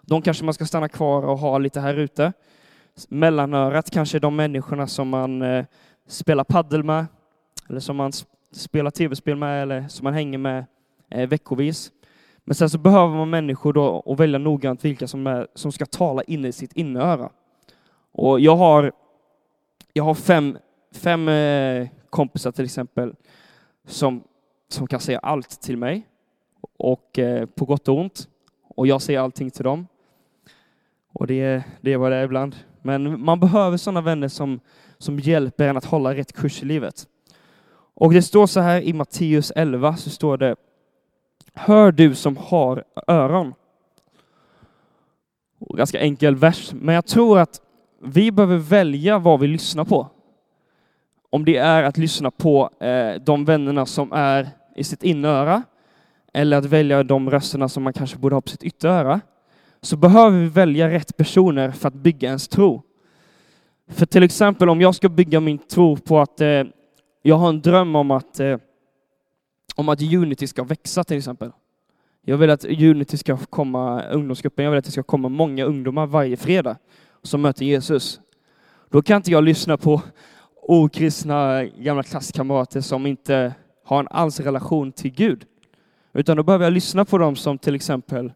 De 0.01 0.21
kanske 0.21 0.45
man 0.45 0.53
ska 0.53 0.65
stanna 0.65 0.89
kvar 0.89 1.23
och 1.23 1.37
ha 1.37 1.57
lite 1.57 1.79
här 1.79 1.95
ute. 1.95 2.33
Mellanörat 3.09 3.91
kanske 3.91 4.17
är 4.17 4.19
de 4.19 4.35
människorna 4.35 4.87
som 4.87 5.09
man 5.09 5.41
eh, 5.41 5.65
spelar 6.07 6.43
paddel 6.43 6.83
med, 6.83 7.05
eller 7.69 7.79
som 7.79 7.95
man 7.95 8.11
spelar 8.51 8.91
tv-spel 8.91 9.35
med, 9.35 9.61
eller 9.61 9.87
som 9.87 10.03
man 10.03 10.13
hänger 10.13 10.37
med 10.37 10.65
eh, 11.11 11.29
veckovis. 11.29 11.91
Men 12.43 12.55
sen 12.55 12.69
så 12.69 12.77
behöver 12.77 13.15
man 13.15 13.29
människor 13.29 13.73
då 13.73 13.85
och 13.85 14.19
välja 14.19 14.39
noggrant 14.39 14.85
vilka 14.85 15.07
som, 15.07 15.27
är, 15.27 15.47
som 15.55 15.71
ska 15.71 15.85
tala 15.85 16.23
in 16.23 16.45
i 16.45 16.51
sitt 16.51 16.73
inöra. 16.73 17.29
Och 18.11 18.39
jag 18.39 18.55
har, 18.55 18.91
jag 19.93 20.03
har 20.03 20.13
fem, 20.13 20.57
fem 20.91 21.27
eh, 21.27 21.87
kompisar 22.09 22.51
till 22.51 22.65
exempel 22.65 23.15
som, 23.87 24.23
som 24.69 24.87
kan 24.87 24.99
säga 24.99 25.19
allt 25.19 25.61
till 25.61 25.77
mig, 25.77 26.05
och 26.79 27.19
eh, 27.19 27.45
på 27.45 27.65
gott 27.65 27.87
och 27.87 27.97
ont. 27.97 28.27
Och 28.75 28.87
jag 28.87 29.01
säger 29.01 29.19
allting 29.19 29.51
till 29.51 29.63
dem. 29.63 29.87
Och 31.13 31.27
det, 31.27 31.63
det 31.81 31.93
är 31.93 31.97
vad 31.97 32.11
det 32.11 32.17
är 32.17 32.23
ibland. 32.23 32.55
Men 32.81 33.25
man 33.25 33.39
behöver 33.39 33.77
sådana 33.77 34.01
vänner 34.01 34.27
som, 34.27 34.59
som 34.97 35.19
hjälper 35.19 35.67
en 35.67 35.77
att 35.77 35.85
hålla 35.85 36.15
rätt 36.15 36.33
kurs 36.33 36.63
i 36.63 36.65
livet. 36.65 37.07
Och 37.93 38.13
det 38.13 38.21
står 38.21 38.47
så 38.47 38.59
här 38.59 38.81
i 38.81 38.93
Matteus 38.93 39.51
11, 39.55 39.95
så 39.95 40.09
står 40.09 40.37
det 40.37 40.55
Hör 41.53 41.91
du 41.91 42.15
som 42.15 42.37
har 42.37 42.83
öron. 43.07 43.53
Ganska 45.59 45.99
enkel 45.99 46.35
vers, 46.35 46.71
men 46.73 46.95
jag 46.95 47.05
tror 47.05 47.39
att 47.39 47.61
vi 48.01 48.31
behöver 48.31 48.57
välja 48.57 49.19
vad 49.19 49.39
vi 49.39 49.47
lyssnar 49.47 49.85
på. 49.85 50.07
Om 51.29 51.45
det 51.45 51.57
är 51.57 51.83
att 51.83 51.97
lyssna 51.97 52.31
på 52.31 52.69
eh, 52.79 53.21
de 53.21 53.45
vännerna 53.45 53.85
som 53.85 54.11
är 54.13 54.49
i 54.75 54.83
sitt 54.83 55.03
inöra, 55.03 55.63
eller 56.33 56.57
att 56.57 56.65
välja 56.65 57.03
de 57.03 57.29
rösterna 57.29 57.69
som 57.69 57.83
man 57.83 57.93
kanske 57.93 58.17
borde 58.17 58.35
ha 58.35 58.41
på 58.41 58.49
sitt 58.49 58.63
ytteröra, 58.63 59.21
så 59.81 59.97
behöver 59.97 60.39
vi 60.39 60.47
välja 60.47 60.89
rätt 60.89 61.17
personer 61.17 61.71
för 61.71 61.87
att 61.87 61.93
bygga 61.93 62.27
ens 62.27 62.47
tro. 62.47 62.81
För 63.87 64.05
till 64.05 64.23
exempel 64.23 64.69
om 64.69 64.81
jag 64.81 64.95
ska 64.95 65.09
bygga 65.09 65.39
min 65.39 65.57
tro 65.57 65.97
på 65.97 66.19
att 66.19 66.41
eh, 66.41 66.63
jag 67.21 67.35
har 67.35 67.49
en 67.49 67.61
dröm 67.61 67.95
om 67.95 68.11
att 68.11 68.39
eh, 68.39 68.57
om 69.79 69.89
att 69.89 70.01
Unity 70.01 70.47
ska 70.47 70.63
växa 70.63 71.03
till 71.03 71.17
exempel. 71.17 71.51
Jag 72.21 72.37
vill 72.37 72.49
att 72.49 72.65
Unity 72.65 73.17
ska 73.17 73.37
komma, 73.37 74.03
ungdomsgruppen, 74.03 74.65
jag 74.65 74.71
vill 74.71 74.79
att 74.79 74.85
det 74.85 74.91
ska 74.91 75.03
komma 75.03 75.29
många 75.29 75.65
ungdomar 75.65 76.05
varje 76.05 76.37
fredag 76.37 76.77
som 77.23 77.41
möter 77.41 77.65
Jesus. 77.65 78.19
Då 78.89 79.01
kan 79.01 79.17
inte 79.17 79.31
jag 79.31 79.43
lyssna 79.43 79.77
på 79.77 80.01
okristna 80.61 81.63
gamla 81.63 82.03
klasskamrater 82.03 82.81
som 82.81 83.05
inte 83.05 83.53
har 83.85 83.99
en 83.99 84.07
alls 84.07 84.39
relation 84.39 84.91
till 84.91 85.11
Gud. 85.11 85.45
Utan 86.13 86.37
då 86.37 86.43
behöver 86.43 86.65
jag 86.65 86.73
lyssna 86.73 87.05
på 87.05 87.17
dem 87.17 87.35
som 87.35 87.57
till 87.57 87.75
exempel 87.75 88.33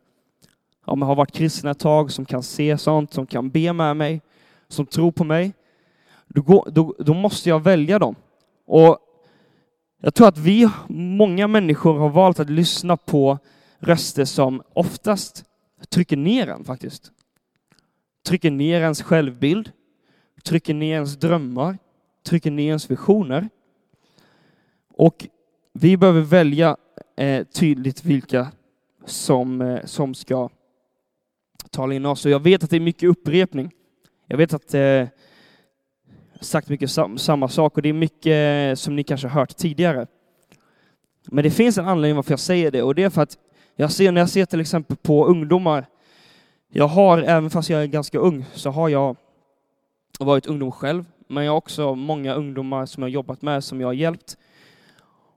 ja, 0.86 0.96
har 0.96 1.16
varit 1.16 1.32
kristna 1.32 1.72
ett 1.72 1.80
tag, 1.80 2.12
som 2.12 2.26
kan 2.26 2.44
se 2.44 2.78
sånt, 2.78 3.14
som 3.14 3.26
kan 3.26 3.50
be 3.50 3.74
med 3.74 3.98
mig, 3.98 4.22
som 4.68 4.86
tror 4.86 5.12
på 5.12 5.24
mig. 5.24 5.54
Då, 6.28 6.42
går, 6.42 6.70
då, 6.72 6.96
då 7.00 7.14
måste 7.14 7.50
jag 7.50 7.64
välja 7.64 8.00
dem. 8.00 8.16
Och 8.66 9.00
jag 10.06 10.14
tror 10.14 10.28
att 10.28 10.38
vi, 10.38 10.70
många 10.90 11.48
människor, 11.48 12.00
har 12.00 12.10
valt 12.10 12.40
att 12.40 12.50
lyssna 12.50 12.98
på 12.98 13.40
röster 13.80 14.26
som 14.26 14.62
oftast 14.74 15.46
trycker 15.90 16.18
ner 16.18 16.48
en 16.48 16.64
faktiskt. 16.64 17.12
Trycker 18.26 18.52
ner 18.52 18.82
ens 18.82 19.02
självbild, 19.02 19.72
trycker 20.44 20.74
ner 20.74 20.94
ens 20.94 21.16
drömmar, 21.18 21.78
trycker 22.26 22.52
ner 22.52 22.68
ens 22.68 22.92
visioner. 22.92 23.50
Och 24.94 25.28
vi 25.74 25.98
behöver 25.98 26.22
välja 26.22 26.78
eh, 27.18 27.44
tydligt 27.44 28.06
vilka 28.06 28.48
som, 29.06 29.62
eh, 29.62 29.86
som 29.86 30.14
ska 30.14 30.50
tala 31.70 31.94
in 31.94 32.06
oss. 32.06 32.26
Och 32.26 32.32
jag 32.32 32.40
vet 32.40 32.64
att 32.64 32.70
det 32.70 32.76
är 32.76 32.80
mycket 32.80 33.10
upprepning. 33.10 33.72
Jag 34.28 34.38
vet 34.38 34.54
att 34.54 34.74
eh, 34.74 35.08
sagt 36.44 36.70
mycket 36.70 36.92
sam 36.92 37.18
samma 37.18 37.48
sak 37.48 37.76
och 37.76 37.82
det 37.82 37.90
är 37.90 37.94
mycket 37.94 38.72
eh, 38.72 38.76
som 38.76 38.96
ni 38.96 39.04
kanske 39.04 39.28
hört 39.28 39.58
tidigare. 39.58 40.08
Men 41.26 41.44
det 41.44 41.52
finns 41.52 41.78
en 41.78 41.88
anledning 41.88 42.16
varför 42.16 42.32
jag 42.32 42.40
säger 42.40 42.72
det 42.72 42.84
och 42.84 42.96
det 42.96 43.04
är 43.04 43.10
för 43.10 43.22
att 43.22 43.38
jag 43.76 43.92
ser 43.92 44.12
när 44.12 44.22
jag 44.22 44.30
ser 44.30 44.46
till 44.46 44.62
exempel 44.62 44.98
på 44.98 45.26
ungdomar. 45.26 45.86
Jag 46.70 46.88
har, 46.88 47.22
även 47.22 47.50
fast 47.50 47.70
jag 47.70 47.84
är 47.84 47.88
ganska 47.88 48.20
ung, 48.20 48.46
så 48.54 48.70
har 48.70 48.90
jag 48.90 49.16
varit 50.20 50.46
ungdom 50.46 50.72
själv, 50.72 51.06
men 51.28 51.46
jag 51.46 51.52
har 51.52 51.58
också 51.58 51.96
många 51.96 52.34
ungdomar 52.34 52.86
som 52.86 53.04
jag 53.04 53.10
jobbat 53.10 53.42
med, 53.42 53.64
som 53.64 53.82
jag 53.82 53.88
har 53.88 53.94
hjälpt. 53.94 54.38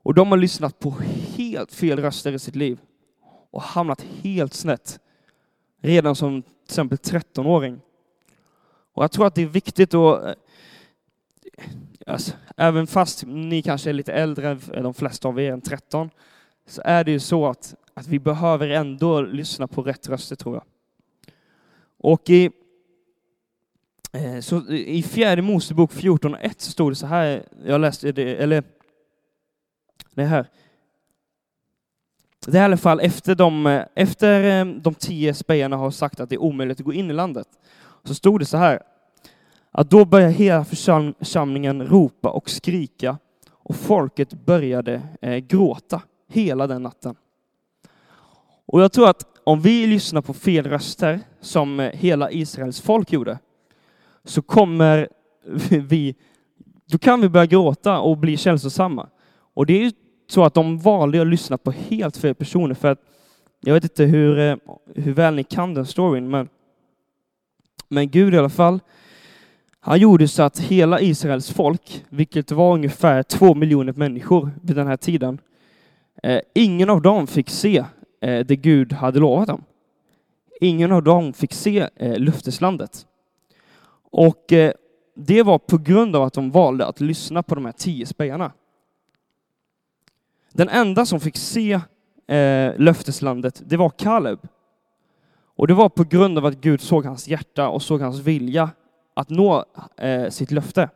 Och 0.03 0.13
de 0.13 0.31
har 0.31 0.37
lyssnat 0.37 0.79
på 0.79 0.95
helt 1.37 1.73
fel 1.73 1.99
röster 1.99 2.33
i 2.33 2.39
sitt 2.39 2.55
liv 2.55 2.79
och 3.51 3.61
hamnat 3.61 4.05
helt 4.23 4.53
snett 4.53 4.99
redan 5.81 6.15
som 6.15 6.41
till 6.41 6.51
exempel 6.65 6.97
13-åring. 6.97 7.79
Och 8.93 9.03
jag 9.03 9.11
tror 9.11 9.27
att 9.27 9.35
det 9.35 9.41
är 9.41 9.45
viktigt 9.45 9.93
att 9.93 10.25
eh, 10.25 10.31
alltså, 12.05 12.31
även 12.57 12.87
fast 12.87 13.23
ni 13.25 13.61
kanske 13.61 13.89
är 13.89 13.93
lite 13.93 14.13
äldre, 14.13 14.57
de 14.73 14.93
flesta 14.93 15.27
av 15.27 15.39
er 15.39 15.51
än 15.51 15.61
13, 15.61 16.09
så 16.67 16.81
är 16.85 17.03
det 17.03 17.11
ju 17.11 17.19
så 17.19 17.47
att, 17.47 17.75
att 17.93 18.07
vi 18.07 18.19
behöver 18.19 18.69
ändå 18.69 19.21
lyssna 19.21 19.67
på 19.67 19.81
rätt 19.81 20.09
röster 20.09 20.35
tror 20.35 20.55
jag. 20.55 20.63
Och 21.99 22.29
i, 22.29 22.51
eh, 24.13 24.39
så 24.39 24.71
i 24.71 25.03
fjärde 25.03 25.41
Mosebok 25.41 25.91
14.1 25.93 26.53
så 26.57 26.71
stod 26.71 26.91
det 26.91 26.95
så 26.95 27.07
här, 27.07 27.43
jag 27.65 27.81
läste 27.81 28.11
det, 28.11 28.35
eller 28.35 28.63
det 30.15 30.25
här. 30.25 30.47
Det 32.45 32.57
är 32.57 32.61
i 32.61 32.65
alla 32.65 32.77
fall 32.77 32.99
efter 32.99 33.35
de, 33.35 33.67
eh, 33.67 33.83
efter 33.95 34.61
eh, 34.61 34.65
de 34.65 34.95
tio 34.95 35.33
spejarna 35.33 35.77
har 35.77 35.91
sagt 35.91 36.19
att 36.19 36.29
det 36.29 36.35
är 36.35 36.41
omöjligt 36.41 36.79
att 36.79 36.85
gå 36.85 36.93
in 36.93 37.11
i 37.11 37.13
landet, 37.13 37.47
så 38.03 38.15
stod 38.15 38.41
det 38.41 38.45
så 38.45 38.57
här, 38.57 38.81
att 39.77 39.89
då 39.89 40.05
började 40.05 40.33
hela 40.33 40.65
församlingen 40.65 41.87
ropa 41.87 42.29
och 42.29 42.49
skrika 42.49 43.17
och 43.49 43.75
folket 43.75 44.33
började 44.45 45.01
eh, 45.21 45.37
gråta 45.37 46.01
hela 46.27 46.67
den 46.67 46.83
natten. 46.83 47.15
Och 48.65 48.81
jag 48.81 48.91
tror 48.91 49.09
att 49.09 49.25
om 49.43 49.61
vi 49.61 49.87
lyssnar 49.87 50.21
på 50.21 50.33
fel 50.33 50.65
röster, 50.65 51.19
som 51.41 51.79
eh, 51.79 51.91
hela 51.91 52.31
Israels 52.31 52.81
folk 52.81 53.11
gjorde, 53.11 53.39
så 54.23 54.41
kommer 54.41 55.09
vi, 55.89 56.15
då 56.85 56.97
kan 56.97 57.21
vi 57.21 57.29
börja 57.29 57.45
gråta 57.45 57.99
och 57.99 58.17
bli 58.17 58.37
känslosamma. 58.37 59.09
Och 59.53 59.65
det 59.65 59.73
är 59.73 59.83
ju 59.83 59.91
så 60.27 60.43
att 60.43 60.53
de 60.53 60.79
valde 60.79 61.21
att 61.21 61.27
lyssna 61.27 61.57
på 61.57 61.71
helt 61.71 62.17
fel 62.17 62.35
personer, 62.35 62.75
för 62.75 62.87
att 62.87 63.01
jag 63.59 63.73
vet 63.73 63.83
inte 63.83 64.03
hur, 64.03 64.39
eh, 64.39 64.57
hur 64.95 65.13
väl 65.13 65.35
ni 65.35 65.43
kan 65.43 65.73
den 65.73 65.85
storyn, 65.85 66.29
men, 66.29 66.49
men 67.87 68.09
Gud 68.09 68.33
i 68.33 68.37
alla 68.37 68.49
fall, 68.49 68.79
han 69.87 69.99
gjorde 69.99 70.27
så 70.27 70.43
att 70.43 70.59
hela 70.59 71.01
Israels 71.01 71.51
folk, 71.51 72.05
vilket 72.09 72.51
var 72.51 72.73
ungefär 72.73 73.23
två 73.23 73.55
miljoner 73.55 73.93
människor 73.93 74.51
vid 74.61 74.75
den 74.75 74.87
här 74.87 74.97
tiden, 74.97 75.41
eh, 76.23 76.39
ingen 76.53 76.89
av 76.89 77.01
dem 77.01 77.27
fick 77.27 77.49
se 77.49 77.85
eh, 78.21 78.45
det 78.45 78.55
Gud 78.55 78.93
hade 78.93 79.19
lovat 79.19 79.47
dem. 79.47 79.63
Ingen 80.61 80.91
av 80.91 81.03
dem 81.03 81.33
fick 81.33 81.53
se 81.53 81.89
eh, 81.95 82.19
löfteslandet. 82.19 83.07
Och 84.11 84.53
eh, 84.53 84.71
det 85.15 85.43
var 85.43 85.57
på 85.57 85.77
grund 85.77 86.15
av 86.15 86.23
att 86.23 86.33
de 86.33 86.51
valde 86.51 86.85
att 86.85 87.01
lyssna 87.01 87.43
på 87.43 87.55
de 87.55 87.65
här 87.65 87.71
tio 87.71 88.05
spejarna. 88.05 88.51
Den 90.53 90.69
enda 90.69 91.05
som 91.05 91.19
fick 91.19 91.37
se 91.37 91.73
eh, 92.27 92.77
löfteslandet, 92.77 93.61
det 93.65 93.77
var 93.77 93.89
Kaleb. 93.89 94.39
Och 95.55 95.67
det 95.67 95.73
var 95.73 95.89
på 95.89 96.03
grund 96.03 96.37
av 96.37 96.45
att 96.45 96.61
Gud 96.61 96.81
såg 96.81 97.05
hans 97.05 97.27
hjärta 97.27 97.69
och 97.69 97.81
såg 97.81 98.01
hans 98.01 98.19
vilja 98.19 98.69
att 99.17 99.29
nå 99.29 99.65
eh, 99.97 100.29
sitt 100.29 100.51
löfte. 100.51 100.89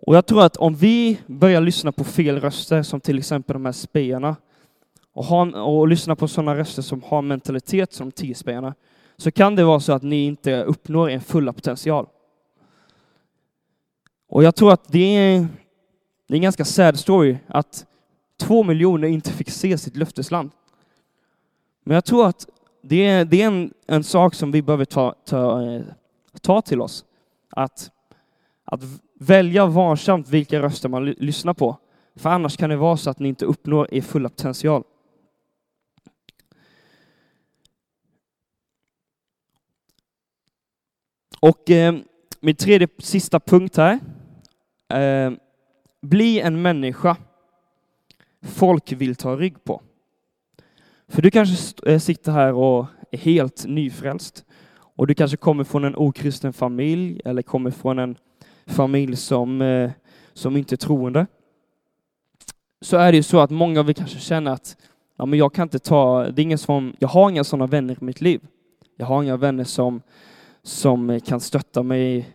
Och 0.00 0.16
jag 0.16 0.26
tror 0.26 0.42
att 0.44 0.56
om 0.56 0.74
vi 0.74 1.20
börjar 1.26 1.60
lyssna 1.60 1.92
på 1.92 2.04
fel 2.04 2.40
röster, 2.40 2.82
som 2.82 3.00
till 3.00 3.18
exempel 3.18 3.54
de 3.54 3.64
här 3.64 3.72
spejarna, 3.72 4.36
och, 5.12 5.24
ha, 5.24 5.62
och 5.62 5.88
lyssna 5.88 6.16
på 6.16 6.28
sådana 6.28 6.56
röster 6.56 6.82
som 6.82 7.02
har 7.02 7.22
mentalitet 7.22 7.92
som 7.92 8.12
tio 8.12 8.34
så 9.16 9.30
kan 9.30 9.56
det 9.56 9.64
vara 9.64 9.80
så 9.80 9.92
att 9.92 10.02
ni 10.02 10.26
inte 10.26 10.62
uppnår 10.62 11.10
er 11.10 11.18
fulla 11.18 11.52
potential. 11.52 12.06
Och 14.28 14.44
jag 14.44 14.54
tror 14.54 14.72
att 14.72 14.92
det 14.92 15.16
är, 15.16 15.46
det 16.26 16.34
är 16.34 16.36
en 16.36 16.42
ganska 16.42 16.64
sad 16.64 16.98
story 16.98 17.36
att 17.46 17.86
två 18.40 18.62
miljoner 18.62 19.08
inte 19.08 19.30
fick 19.30 19.50
se 19.50 19.78
sitt 19.78 19.96
löftesland. 19.96 20.50
Men 21.84 21.94
jag 21.94 22.04
tror 22.04 22.26
att 22.26 22.48
det 22.82 23.06
är, 23.06 23.24
det 23.24 23.42
är 23.42 23.46
en, 23.46 23.74
en 23.86 24.04
sak 24.04 24.34
som 24.34 24.52
vi 24.52 24.62
behöver 24.62 24.84
ta, 24.84 25.14
ta, 25.24 25.62
eh, 25.62 25.82
ta 26.42 26.62
till 26.62 26.80
oss. 26.80 27.04
Att, 27.50 27.90
att 28.64 28.82
välja 29.20 29.66
varsamt 29.66 30.28
vilka 30.28 30.62
röster 30.62 30.88
man 30.88 31.04
lyssnar 31.04 31.54
på. 31.54 31.76
För 32.14 32.30
annars 32.30 32.56
kan 32.56 32.70
det 32.70 32.76
vara 32.76 32.96
så 32.96 33.10
att 33.10 33.18
ni 33.18 33.28
inte 33.28 33.44
uppnår 33.44 33.94
er 33.94 34.00
fulla 34.00 34.28
potential. 34.28 34.84
Och 41.40 41.70
eh, 41.70 41.94
min 42.40 42.56
tredje 42.56 42.88
sista 42.98 43.40
punkt 43.40 43.76
här. 43.76 44.00
Eh, 44.88 45.32
bli 46.02 46.40
en 46.40 46.62
människa 46.62 47.16
folk 48.46 48.92
vill 48.92 49.16
ta 49.16 49.36
rygg 49.36 49.64
på. 49.64 49.82
För 51.08 51.22
du 51.22 51.30
kanske 51.30 51.90
eh, 51.92 51.98
sitter 51.98 52.32
här 52.32 52.52
och 52.52 52.86
är 53.10 53.18
helt 53.18 53.66
nyfrälst 53.66 54.44
och 54.96 55.06
du 55.06 55.14
kanske 55.14 55.36
kommer 55.36 55.64
från 55.64 55.84
en 55.84 55.96
okristen 55.96 56.52
familj 56.52 57.20
eller 57.24 57.42
kommer 57.42 57.70
från 57.70 57.98
en 57.98 58.16
familj 58.66 59.16
som, 59.16 59.62
eh, 59.62 59.90
som 60.32 60.56
inte 60.56 60.74
är 60.74 60.76
troende. 60.76 61.26
Så 62.80 62.96
är 62.96 63.12
det 63.12 63.16
ju 63.16 63.22
så 63.22 63.38
att 63.38 63.50
många 63.50 63.80
av 63.80 63.88
er 63.88 63.92
kanske 63.92 64.18
känner 64.18 64.52
att 64.52 64.76
ja, 65.16 65.26
men 65.26 65.38
jag 65.38 65.54
kan 65.54 65.62
inte 65.62 65.78
ta, 65.78 66.24
det 66.30 66.42
är 66.42 66.44
ingen 66.44 66.58
som, 66.58 66.94
jag 66.98 67.08
har 67.08 67.30
inga 67.30 67.44
sådana 67.44 67.66
vänner 67.66 67.96
i 68.00 68.04
mitt 68.04 68.20
liv. 68.20 68.40
Jag 68.96 69.06
har 69.06 69.22
inga 69.22 69.36
vänner 69.36 69.64
som, 69.64 70.02
som 70.62 71.20
kan 71.20 71.40
stötta 71.40 71.82
mig 71.82 72.28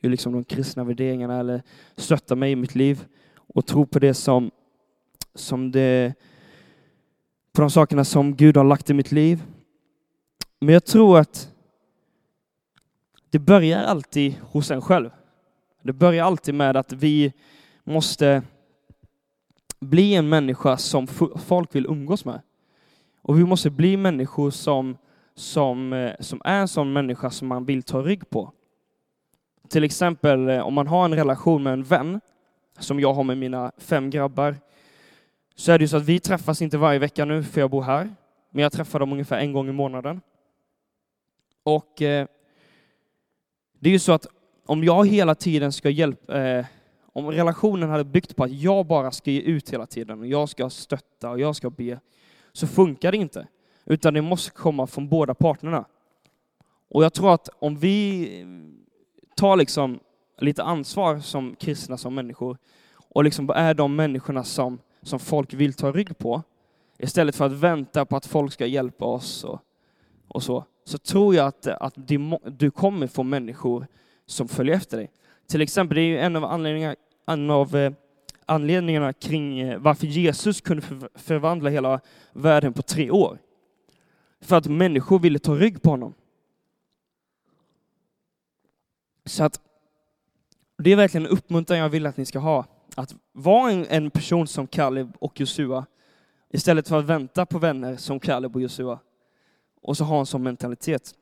i 0.00 0.08
liksom 0.08 0.32
de 0.32 0.44
kristna 0.44 0.84
värderingarna 0.84 1.40
eller 1.40 1.62
stötta 1.96 2.36
mig 2.36 2.52
i 2.52 2.56
mitt 2.56 2.74
liv 2.74 3.04
och 3.54 3.66
tro 3.66 3.86
på 3.86 3.98
det 3.98 4.14
som, 4.14 4.50
som 5.34 5.72
det, 5.72 6.14
på 7.52 7.60
de 7.60 7.70
sakerna 7.70 8.04
som 8.04 8.36
Gud 8.36 8.56
har 8.56 8.64
lagt 8.64 8.90
i 8.90 8.94
mitt 8.94 9.12
liv. 9.12 9.42
Men 10.60 10.72
jag 10.72 10.84
tror 10.84 11.18
att 11.18 11.50
det 13.30 13.38
börjar 13.38 13.84
alltid 13.84 14.34
hos 14.40 14.70
en 14.70 14.82
själv. 14.82 15.10
Det 15.82 15.92
börjar 15.92 16.24
alltid 16.24 16.54
med 16.54 16.76
att 16.76 16.92
vi 16.92 17.32
måste 17.84 18.42
bli 19.80 20.14
en 20.14 20.28
människa 20.28 20.76
som 20.76 21.06
folk 21.46 21.74
vill 21.74 21.86
umgås 21.86 22.24
med. 22.24 22.40
Och 23.22 23.38
vi 23.38 23.44
måste 23.44 23.70
bli 23.70 23.96
människor 23.96 24.50
som, 24.50 24.96
som, 25.34 25.92
eh, 25.92 26.12
som 26.20 26.40
är 26.44 26.60
en 26.60 26.68
sån 26.68 26.92
människa 26.92 27.30
som 27.30 27.48
man 27.48 27.64
vill 27.64 27.82
ta 27.82 28.02
rygg 28.02 28.30
på. 28.30 28.52
Till 29.68 29.84
exempel 29.84 30.48
eh, 30.48 30.60
om 30.60 30.74
man 30.74 30.86
har 30.86 31.04
en 31.04 31.14
relation 31.14 31.62
med 31.62 31.72
en 31.72 31.82
vän, 31.82 32.20
som 32.78 33.00
jag 33.00 33.12
har 33.12 33.24
med 33.24 33.38
mina 33.38 33.72
fem 33.78 34.10
grabbar, 34.10 34.56
så 35.54 35.72
är 35.72 35.78
det 35.78 35.82
ju 35.82 35.88
så 35.88 35.96
att 35.96 36.04
vi 36.04 36.20
träffas 36.20 36.62
inte 36.62 36.78
varje 36.78 36.98
vecka 36.98 37.24
nu, 37.24 37.42
för 37.42 37.60
jag 37.60 37.70
bor 37.70 37.82
här, 37.82 38.14
men 38.50 38.62
jag 38.62 38.72
träffar 38.72 38.98
dem 38.98 39.12
ungefär 39.12 39.38
en 39.38 39.52
gång 39.52 39.68
i 39.68 39.72
månaden. 39.72 40.20
Och 41.62 42.02
eh, 42.02 42.26
det 43.78 43.88
är 43.88 43.92
ju 43.92 43.98
så 43.98 44.12
att 44.12 44.26
om 44.66 44.84
jag 44.84 45.08
hela 45.08 45.34
tiden 45.34 45.72
ska 45.72 45.90
hjälpa, 45.90 46.42
eh, 46.42 46.66
om 47.12 47.30
relationen 47.30 47.90
hade 47.90 48.04
byggt 48.04 48.36
på 48.36 48.44
att 48.44 48.52
jag 48.52 48.86
bara 48.86 49.10
ska 49.10 49.30
ge 49.30 49.40
ut 49.40 49.72
hela 49.72 49.86
tiden 49.86 50.20
och 50.20 50.26
jag 50.26 50.48
ska 50.48 50.70
stötta 50.70 51.30
och 51.30 51.40
jag 51.40 51.56
ska 51.56 51.70
be, 51.70 52.00
så 52.52 52.66
funkar 52.66 53.12
det 53.12 53.18
inte. 53.18 53.46
Utan 53.84 54.14
det 54.14 54.22
måste 54.22 54.50
komma 54.50 54.86
från 54.86 55.08
båda 55.08 55.34
parterna. 55.34 55.84
Och 56.90 57.04
jag 57.04 57.12
tror 57.12 57.34
att 57.34 57.48
om 57.58 57.76
vi 57.76 58.28
tar 59.36 59.56
liksom 59.56 60.00
lite 60.38 60.62
ansvar 60.62 61.18
som 61.18 61.56
kristna, 61.56 61.96
som 61.96 62.14
människor, 62.14 62.58
och 62.94 63.24
liksom 63.24 63.50
är 63.50 63.74
de 63.74 63.96
människorna 63.96 64.44
som, 64.44 64.78
som 65.02 65.18
folk 65.18 65.54
vill 65.54 65.74
ta 65.74 65.92
rygg 65.92 66.18
på, 66.18 66.42
istället 66.98 67.36
för 67.36 67.46
att 67.46 67.52
vänta 67.52 68.04
på 68.04 68.16
att 68.16 68.26
folk 68.26 68.52
ska 68.52 68.66
hjälpa 68.66 69.04
oss 69.04 69.44
och, 69.44 69.60
och 70.28 70.42
så, 70.42 70.64
så 70.88 70.98
tror 70.98 71.34
jag 71.34 71.46
att, 71.46 71.66
att 71.66 71.94
du 72.58 72.70
kommer 72.70 73.06
få 73.06 73.22
människor 73.22 73.86
som 74.26 74.48
följer 74.48 74.76
efter 74.76 74.96
dig. 74.96 75.10
Till 75.46 75.60
exempel, 75.60 75.96
det 75.96 76.00
är 76.00 76.06
ju 76.06 76.18
en 76.18 76.36
av 76.36 76.44
anledningarna, 76.44 76.96
en 77.26 77.50
av, 77.50 77.76
eh, 77.76 77.92
anledningarna 78.46 79.12
kring 79.12 79.60
eh, 79.60 79.78
varför 79.78 80.06
Jesus 80.06 80.60
kunde 80.60 80.82
förvandla 81.14 81.70
hela 81.70 82.00
världen 82.32 82.72
på 82.72 82.82
tre 82.82 83.10
år. 83.10 83.38
För 84.40 84.56
att 84.56 84.66
människor 84.66 85.18
ville 85.18 85.38
ta 85.38 85.54
rygg 85.54 85.82
på 85.82 85.90
honom. 85.90 86.14
Så 89.26 89.44
att 89.44 89.60
det 90.78 90.92
är 90.92 90.96
verkligen 90.96 91.26
en 91.26 91.32
uppmuntran 91.32 91.78
jag 91.78 91.88
vill 91.88 92.06
att 92.06 92.16
ni 92.16 92.24
ska 92.24 92.38
ha. 92.38 92.64
Att 92.94 93.14
vara 93.32 93.70
en, 93.70 93.86
en 93.88 94.10
person 94.10 94.46
som 94.46 94.66
Kaleb 94.66 95.16
och 95.18 95.40
Josua 95.40 95.86
istället 96.50 96.88
för 96.88 96.98
att 96.98 97.04
vänta 97.04 97.46
på 97.46 97.58
vänner 97.58 97.96
som 97.96 98.20
Kaleb 98.20 98.56
och 98.56 98.62
Josua 98.62 98.98
och 99.82 99.96
så 99.96 100.04
ha 100.04 100.20
en 100.20 100.26
sån 100.26 100.42
mentalitet. 100.42 101.14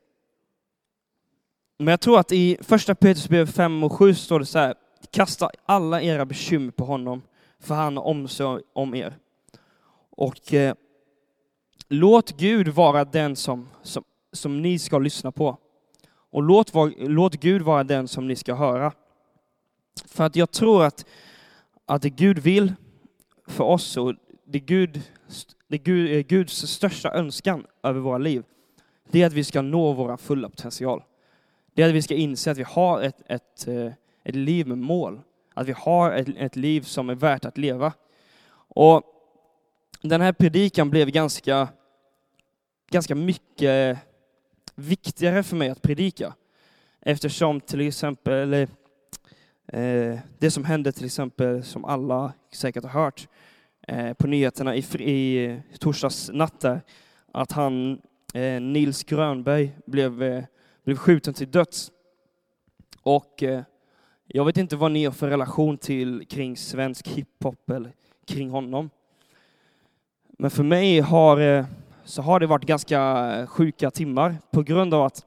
Men 1.79 1.89
jag 1.89 2.01
tror 2.01 2.19
att 2.19 2.33
i 2.33 2.59
första 2.61 2.95
Petrusbrevet 2.95 3.55
5 3.55 3.85
och 3.85 3.93
7 3.93 4.15
står 4.15 4.39
det 4.39 4.47
så 4.47 4.59
här, 4.59 4.75
kasta 5.11 5.51
alla 5.67 6.03
era 6.03 6.25
bekymmer 6.25 6.71
på 6.71 6.85
honom, 6.85 7.23
för 7.61 7.75
han 7.75 7.97
har 7.97 8.05
omsorg 8.05 8.63
om 8.73 8.95
er. 8.95 9.19
Och 10.11 10.55
eh, 10.55 10.75
låt 11.89 12.37
Gud 12.37 12.69
vara 12.69 13.05
den 13.05 13.37
som, 13.37 13.69
som, 13.83 14.05
som 14.33 14.63
ni 14.63 14.79
ska 14.79 14.99
lyssna 14.99 15.33
på. 15.33 15.59
Och 16.31 16.43
låt, 16.43 16.73
låt 16.99 17.35
Gud 17.35 17.63
vara 17.63 17.85
den 17.85 18.09
som 18.09 18.29
ni 18.29 18.37
ska 18.37 18.55
höra. 18.55 18.93
För 20.05 20.25
att 20.25 20.37
jag 20.37 20.51
tror 20.51 20.85
att, 20.85 21.07
att 21.87 22.03
det 22.03 22.11
Gud 22.11 22.39
vill 22.39 22.75
för 23.47 23.65
oss 23.65 23.97
och 23.97 24.15
det 24.45 24.61
Gud, 24.61 25.03
det 25.69 25.89
är 25.89 26.17
eh, 26.17 26.21
Guds 26.23 26.67
största 26.67 27.13
önskan 27.13 27.67
över 27.83 28.01
våra 28.01 28.19
liv, 28.19 28.45
det 29.11 29.23
är 29.23 29.27
att 29.27 29.33
vi 29.33 29.45
ska 29.45 29.63
nå 29.63 29.93
vår 29.93 30.17
fulla 30.17 30.49
potential. 30.49 31.03
Det 31.75 31.83
är 31.83 31.89
att 31.89 31.95
vi 31.95 32.03
ska 32.03 32.15
inse 32.15 32.51
att 32.51 32.59
vi 32.59 32.63
har 32.63 33.03
ett, 33.03 33.23
ett, 33.27 33.69
eh, 33.69 33.93
ett 34.25 34.35
liv 34.35 34.67
med 34.67 34.79
mål. 34.79 35.21
Att 35.55 35.67
vi 35.67 35.73
har 35.73 36.13
ett, 36.13 36.29
ett 36.37 36.57
liv 36.57 36.81
som 36.81 37.11
är 37.11 37.15
värt 37.15 37.45
att 37.45 37.59
leva. 37.59 37.93
Och 38.53 39.03
den 40.03 40.21
här 40.21 40.33
predikan 40.33 40.91
blev 40.91 41.11
ganska, 41.11 41.69
ganska 42.91 43.15
mycket 43.15 43.99
viktigare 44.75 45.43
för 45.43 45.57
mig 45.57 45.69
att 45.69 45.83
predika. 45.83 46.35
Eftersom 47.01 47.61
till 47.61 47.81
exempel 47.81 48.53
eh, 49.67 50.19
det 50.39 50.51
som 50.51 50.65
hände 50.65 50.93
till 50.93 51.07
exempel, 51.07 51.65
som 51.65 51.85
alla 51.85 52.33
säkert 52.53 52.85
har 52.85 52.91
hört 52.91 53.29
Eh, 53.87 54.13
på 54.13 54.27
nyheterna 54.27 54.77
i, 54.77 54.85
i 54.99 55.63
torsdags 55.79 56.31
natt 56.33 56.61
där, 56.61 56.81
att 57.33 57.53
han, 57.53 58.01
eh, 58.35 58.61
Nils 58.61 59.05
Grönberg, 59.05 59.73
blev, 59.87 60.23
eh, 60.23 60.45
blev 60.85 60.97
skjuten 60.97 61.35
till 61.35 61.51
döds. 61.51 61.91
Och 63.03 63.43
eh, 63.43 63.63
jag 64.27 64.45
vet 64.45 64.57
inte 64.57 64.77
vad 64.77 64.93
ni 64.93 65.05
har 65.05 65.13
för 65.13 65.29
relation 65.29 65.79
till 65.79 66.27
kring 66.29 66.57
svensk 66.57 67.09
hiphop 67.09 67.71
eller 67.71 67.93
kring 68.27 68.51
honom. 68.51 68.91
Men 70.39 70.51
för 70.51 70.63
mig 70.63 71.01
har, 71.01 71.41
eh, 71.41 71.65
så 72.05 72.23
har 72.23 72.41
det 72.41 72.47
varit 72.47 72.65
ganska 72.65 73.01
eh, 73.35 73.47
sjuka 73.47 73.91
timmar 73.91 74.37
på 74.51 74.63
grund 74.63 74.95
av 74.95 75.03
att, 75.03 75.27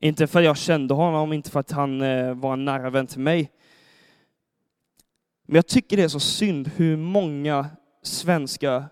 inte 0.00 0.26
för 0.26 0.38
att 0.38 0.44
jag 0.44 0.56
kände 0.56 0.94
honom, 0.94 1.32
inte 1.32 1.50
för 1.50 1.60
att 1.60 1.70
han 1.70 2.02
eh, 2.02 2.34
var 2.34 2.52
en 2.52 2.64
nära 2.64 2.90
vän 2.90 3.06
till 3.06 3.20
mig, 3.20 3.50
men 5.46 5.54
jag 5.54 5.66
tycker 5.66 5.96
det 5.96 6.02
är 6.02 6.08
så 6.08 6.20
synd 6.20 6.70
hur 6.76 6.96
många 6.96 7.66
svenska 8.02 8.84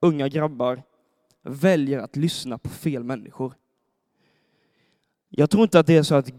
unga 0.00 0.28
grabbar 0.28 0.82
väljer 1.42 1.98
att 1.98 2.16
lyssna 2.16 2.58
på 2.58 2.68
fel 2.68 3.04
människor. 3.04 3.54
Jag 5.28 5.50
tror 5.50 5.62
inte 5.62 5.78
att 5.78 5.86
det 5.86 5.96
är 5.96 6.02
så 6.02 6.14
att 6.14 6.30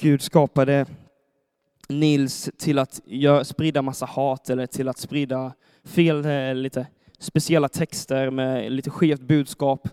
Gud 0.00 0.22
skapade 0.22 0.86
Nils 1.88 2.50
till 2.56 2.78
att 2.78 3.00
sprida 3.42 3.82
massa 3.82 4.06
hat 4.06 4.50
eller 4.50 4.66
till 4.66 4.88
att 4.88 4.98
sprida 4.98 5.52
fel, 5.84 6.24
eh, 6.24 6.54
lite 6.54 6.86
speciella 7.18 7.68
texter 7.68 8.30
med 8.30 8.72
lite 8.72 8.90
skevt 8.90 9.20
budskap. 9.20 9.88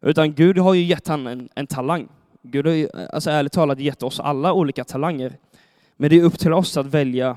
Utan 0.00 0.34
Gud 0.34 0.58
har 0.58 0.74
ju 0.74 0.82
gett 0.82 1.08
han 1.08 1.26
en, 1.26 1.48
en 1.54 1.66
talang. 1.66 2.08
Gud 2.42 2.66
har 2.66 2.72
ju, 2.74 2.88
alltså 3.12 3.30
ärligt 3.30 3.52
talat 3.52 3.78
gett 3.78 4.02
oss 4.02 4.20
alla 4.20 4.52
olika 4.52 4.84
talanger. 4.84 5.38
Men 5.96 6.10
det 6.10 6.16
är 6.16 6.24
upp 6.24 6.38
till 6.38 6.52
oss 6.52 6.76
att 6.76 6.86
välja, 6.86 7.36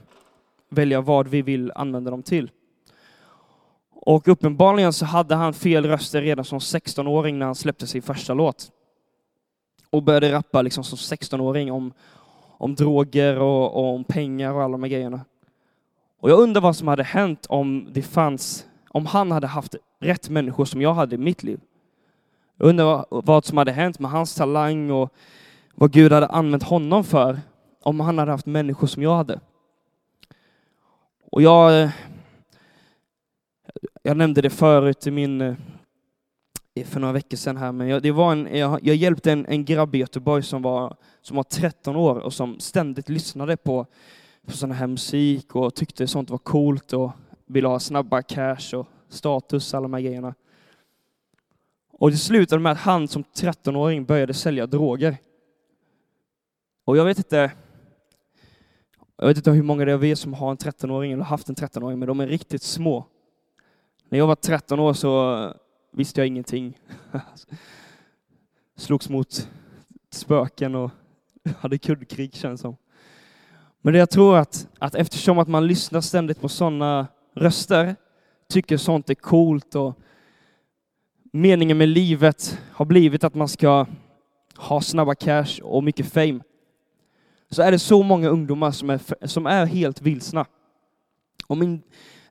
välja 0.69 1.01
vad 1.01 1.27
vi 1.27 1.41
vill 1.41 1.71
använda 1.75 2.12
dem 2.12 2.23
till. 2.23 2.51
Och 3.91 4.27
uppenbarligen 4.27 4.93
så 4.93 5.06
hade 5.06 5.36
han 5.36 5.53
fel 5.53 5.86
röster 5.86 6.21
redan 6.21 6.45
som 6.45 6.60
16-åring 6.60 7.39
när 7.39 7.45
han 7.45 7.56
släppte 7.56 7.88
sin 7.88 8.01
första 8.01 8.34
låt. 8.34 8.71
Och 9.89 10.03
började 10.03 10.32
rappa 10.32 10.62
liksom 10.62 10.84
som 10.84 10.97
16-åring 10.97 11.71
om, 11.71 11.93
om 12.58 12.75
droger 12.75 13.39
och, 13.39 13.75
och, 13.75 13.95
om 13.95 14.03
pengar 14.03 14.53
och 14.53 14.63
alla 14.63 14.71
de 14.71 14.84
här 14.84 14.89
grejerna. 14.89 15.21
Och 16.19 16.30
jag 16.30 16.39
undrar 16.39 16.62
vad 16.62 16.75
som 16.75 16.88
hade 16.88 17.03
hänt 17.03 17.45
om 17.49 17.88
det 17.91 18.01
fanns, 18.01 18.65
om 18.89 19.06
han 19.06 19.32
hade 19.32 19.47
haft 19.47 19.75
rätt 19.99 20.30
människor 20.30 20.65
som 20.65 20.82
jag 20.82 20.93
hade 20.93 21.15
i 21.15 21.17
mitt 21.17 21.43
liv. 21.43 21.60
Jag 22.58 22.69
undrar 22.69 23.06
vad 23.10 23.45
som 23.45 23.58
hade 23.58 23.71
hänt 23.71 23.99
med 23.99 24.12
hans 24.12 24.36
talang 24.36 24.91
och 24.91 25.13
vad 25.75 25.91
Gud 25.91 26.12
hade 26.12 26.27
använt 26.27 26.63
honom 26.63 27.03
för 27.03 27.39
om 27.84 27.99
han 27.99 28.17
hade 28.17 28.32
haft 28.32 28.45
människor 28.45 28.88
som 28.88 29.03
jag 29.03 29.15
hade. 29.15 29.39
Och 31.32 31.42
jag, 31.42 31.90
jag 34.04 34.18
nämnde 34.18 34.42
det 34.42 34.50
förut 34.50 35.08
i 35.08 35.12
min, 35.12 35.42
eh, 35.42 36.86
för 36.86 37.00
några 37.00 37.13
veckor 37.13 37.38
sedan 37.38 37.58
här, 37.58 37.72
men 37.72 37.88
jag, 37.88 38.02
det 38.02 38.12
var 38.12 38.32
en, 38.32 38.58
jag, 38.58 38.80
jag 38.84 38.96
hjälpte 38.96 39.32
en, 39.32 39.46
en 39.46 39.66
grabb 39.66 39.96
i 39.96 39.98
Göteborg 39.98 40.44
som 40.44 40.62
var, 40.62 40.98
som 41.22 41.38
var 41.38 41.44
13 41.44 41.96
år 41.96 42.16
och 42.20 42.34
som 42.34 42.60
ständigt 42.60 43.10
lyssnade 43.10 43.58
på, 43.58 43.86
på 44.46 44.52
sån 44.52 44.72
här 44.72 44.88
musik 44.88 45.56
och 45.56 45.76
tyckte 45.76 46.08
sånt 46.08 46.30
var 46.30 46.38
coolt 46.38 46.94
och 46.94 47.12
ville 47.46 47.68
ha 47.68 47.80
snabba 47.80 48.22
cash 48.22 48.76
och 48.76 48.88
status, 49.10 49.74
alla 49.74 49.84
de 49.84 49.94
här 49.94 50.02
grejerna. 50.02 50.36
Och 51.92 52.12
det 52.12 52.18
slutade 52.18 52.62
med 52.62 52.72
att 52.72 52.78
han 52.78 53.08
som 53.08 53.24
13-åring 53.24 54.06
började 54.06 54.34
sälja 54.34 54.68
droger. 54.68 55.18
Och 56.86 56.98
jag 56.98 57.06
vet 57.06 57.18
inte, 57.18 57.52
jag 59.17 59.27
vet 59.27 59.38
inte 59.38 59.51
hur 59.51 59.63
många 59.63 59.86
det 59.86 59.91
är 59.91 59.95
av 59.95 60.06
er 60.06 60.15
som 60.15 60.34
har 60.34 60.51
en 60.51 60.58
13-åring 60.58 61.12
eller 61.12 61.23
haft 61.23 61.49
en 61.49 61.56
13-åring, 61.56 61.99
men 61.99 62.08
de 62.08 62.19
är 62.19 62.27
riktigt 62.27 62.63
små. 62.63 63.06
När 64.10 64.17
jag 64.17 64.27
var 64.27 64.36
13 64.36 64.80
år 64.80 64.93
så 64.93 65.43
eh, 65.43 65.51
visste 65.91 66.21
jag 66.21 66.27
ingenting. 66.27 66.77
Slogs 68.75 69.10
mot 69.10 69.49
spöken 70.10 70.75
och 70.75 70.91
hade 71.60 71.77
kuddkrig 71.77 72.36
känns 72.36 72.62
som. 72.62 72.77
Men 73.82 73.93
det 73.93 73.99
jag 73.99 74.10
tror 74.10 74.38
att, 74.38 74.67
att 74.80 74.95
eftersom 74.95 75.39
att 75.39 75.47
man 75.47 75.67
lyssnar 75.67 76.01
ständigt 76.01 76.41
på 76.41 76.49
sådana 76.49 77.08
röster, 77.36 77.95
tycker 78.49 78.77
sånt 78.77 79.10
är 79.10 79.15
coolt 79.15 79.75
och 79.75 79.99
meningen 81.32 81.77
med 81.77 81.89
livet 81.89 82.60
har 82.71 82.86
blivit 82.86 83.23
att 83.23 83.36
man 83.36 83.47
ska 83.47 83.86
ha 84.56 84.82
snabba 84.82 85.15
cash 85.15 85.62
och 85.63 85.84
mycket 85.84 86.13
fame, 86.13 86.39
så 87.50 87.62
är 87.62 87.72
det 87.72 87.80
så 87.80 88.04
många 88.04 88.30
ungdomar 88.30 88.72
som 88.72 88.90
är, 88.90 89.28
som 89.28 89.46
är 89.46 89.66
helt 89.66 90.02
vilsna. 90.02 90.46
Och 91.48 91.58
min, 91.58 91.82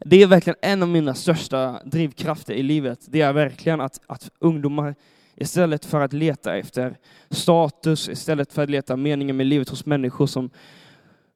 det 0.00 0.22
är 0.22 0.26
verkligen 0.26 0.56
en 0.62 0.82
av 0.82 0.88
mina 0.88 1.14
största 1.14 1.80
drivkrafter 1.84 2.54
i 2.54 2.62
livet. 2.62 3.06
Det 3.08 3.20
är 3.20 3.32
verkligen 3.32 3.80
att, 3.80 4.00
att 4.06 4.30
ungdomar 4.38 4.94
istället 5.36 5.84
för 5.84 6.00
att 6.00 6.12
leta 6.12 6.56
efter 6.56 6.98
status, 7.30 8.08
istället 8.08 8.52
för 8.52 8.62
att 8.62 8.70
leta 8.70 8.96
meningen 8.96 9.36
med 9.36 9.46
livet 9.46 9.68
hos 9.68 9.86
människor 9.86 10.26
som, 10.26 10.50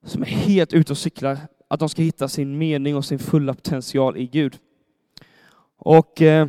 som 0.05 0.23
är 0.23 0.27
helt 0.27 0.73
ute 0.73 0.93
och 0.93 0.99
cyklar, 0.99 1.39
att 1.69 1.81
de 1.81 1.89
ska 1.89 2.03
hitta 2.03 2.29
sin 2.29 2.59
mening 2.59 2.97
och 2.97 3.05
sin 3.05 3.19
fulla 3.19 3.55
potential 3.55 4.17
i 4.17 4.27
Gud. 4.27 4.59
Och 5.77 6.23
eh, 6.23 6.49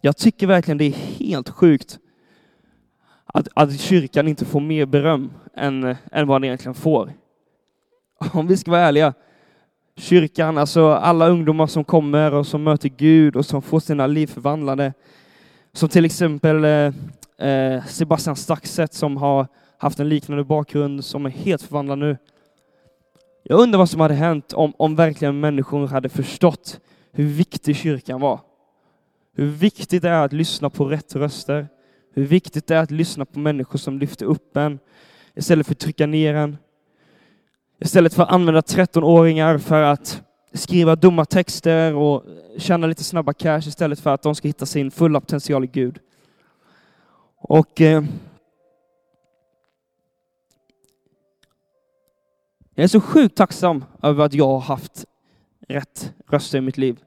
jag 0.00 0.16
tycker 0.16 0.46
verkligen 0.46 0.78
det 0.78 0.84
är 0.84 0.90
helt 0.92 1.48
sjukt 1.48 1.98
att, 3.26 3.48
att 3.54 3.80
kyrkan 3.80 4.28
inte 4.28 4.44
får 4.44 4.60
mer 4.60 4.86
beröm 4.86 5.30
än, 5.58 5.96
än 6.12 6.26
vad 6.26 6.40
den 6.40 6.44
egentligen 6.44 6.74
får. 6.74 7.12
Om 8.32 8.46
vi 8.46 8.56
ska 8.56 8.70
vara 8.70 8.80
ärliga, 8.80 9.14
kyrkan, 9.96 10.58
alltså 10.58 10.92
alla 10.92 11.28
ungdomar 11.28 11.66
som 11.66 11.84
kommer 11.84 12.34
och 12.34 12.46
som 12.46 12.62
möter 12.62 12.88
Gud 12.88 13.36
och 13.36 13.46
som 13.46 13.62
får 13.62 13.80
sina 13.80 14.06
liv 14.06 14.26
förvandlade. 14.26 14.92
Som 15.72 15.88
till 15.88 16.04
exempel 16.04 16.64
eh, 16.64 17.48
eh, 17.48 17.84
Sebastian 17.84 18.36
Staxet 18.36 18.94
som 18.94 19.16
har 19.16 19.46
haft 19.78 20.00
en 20.00 20.08
liknande 20.08 20.44
bakgrund 20.44 21.04
som 21.04 21.26
är 21.26 21.30
helt 21.30 21.62
förvandlad 21.62 21.98
nu. 21.98 22.16
Jag 23.42 23.60
undrar 23.60 23.78
vad 23.78 23.90
som 23.90 24.00
hade 24.00 24.14
hänt 24.14 24.52
om, 24.52 24.72
om 24.76 24.96
verkligen 24.96 25.40
människor 25.40 25.86
hade 25.86 26.08
förstått 26.08 26.80
hur 27.12 27.24
viktig 27.24 27.76
kyrkan 27.76 28.20
var. 28.20 28.40
Hur 29.34 29.46
viktigt 29.46 30.02
det 30.02 30.08
är 30.08 30.24
att 30.24 30.32
lyssna 30.32 30.70
på 30.70 30.84
rätt 30.84 31.16
röster. 31.16 31.68
Hur 32.14 32.24
viktigt 32.24 32.66
det 32.66 32.76
är 32.76 32.82
att 32.82 32.90
lyssna 32.90 33.24
på 33.24 33.38
människor 33.38 33.78
som 33.78 33.98
lyfter 33.98 34.26
upp 34.26 34.56
en 34.56 34.78
istället 35.38 35.66
för 35.66 35.74
att 35.74 35.78
trycka 35.78 36.06
ner 36.06 36.34
en. 36.34 36.56
Istället 37.80 38.14
för 38.14 38.22
att 38.22 38.32
använda 38.32 38.60
13-åringar 38.60 39.58
för 39.58 39.82
att 39.82 40.22
skriva 40.52 40.96
dumma 40.96 41.24
texter 41.24 41.94
och 41.94 42.24
tjäna 42.56 42.86
lite 42.86 43.04
snabba 43.04 43.32
cash 43.32 43.58
istället 43.58 44.00
för 44.00 44.14
att 44.14 44.22
de 44.22 44.34
ska 44.34 44.48
hitta 44.48 44.66
sin 44.66 44.90
fulla 44.90 45.20
potential 45.20 45.64
i 45.64 45.66
Gud. 45.66 45.98
Och 47.36 47.80
eh, 47.80 48.04
jag 52.74 52.84
är 52.84 52.88
så 52.88 53.00
sjukt 53.00 53.36
tacksam 53.36 53.84
över 54.02 54.24
att 54.24 54.34
jag 54.34 54.46
har 54.46 54.60
haft 54.60 55.04
rätt 55.68 56.12
röster 56.30 56.58
i 56.58 56.60
mitt 56.60 56.78
liv. 56.78 57.00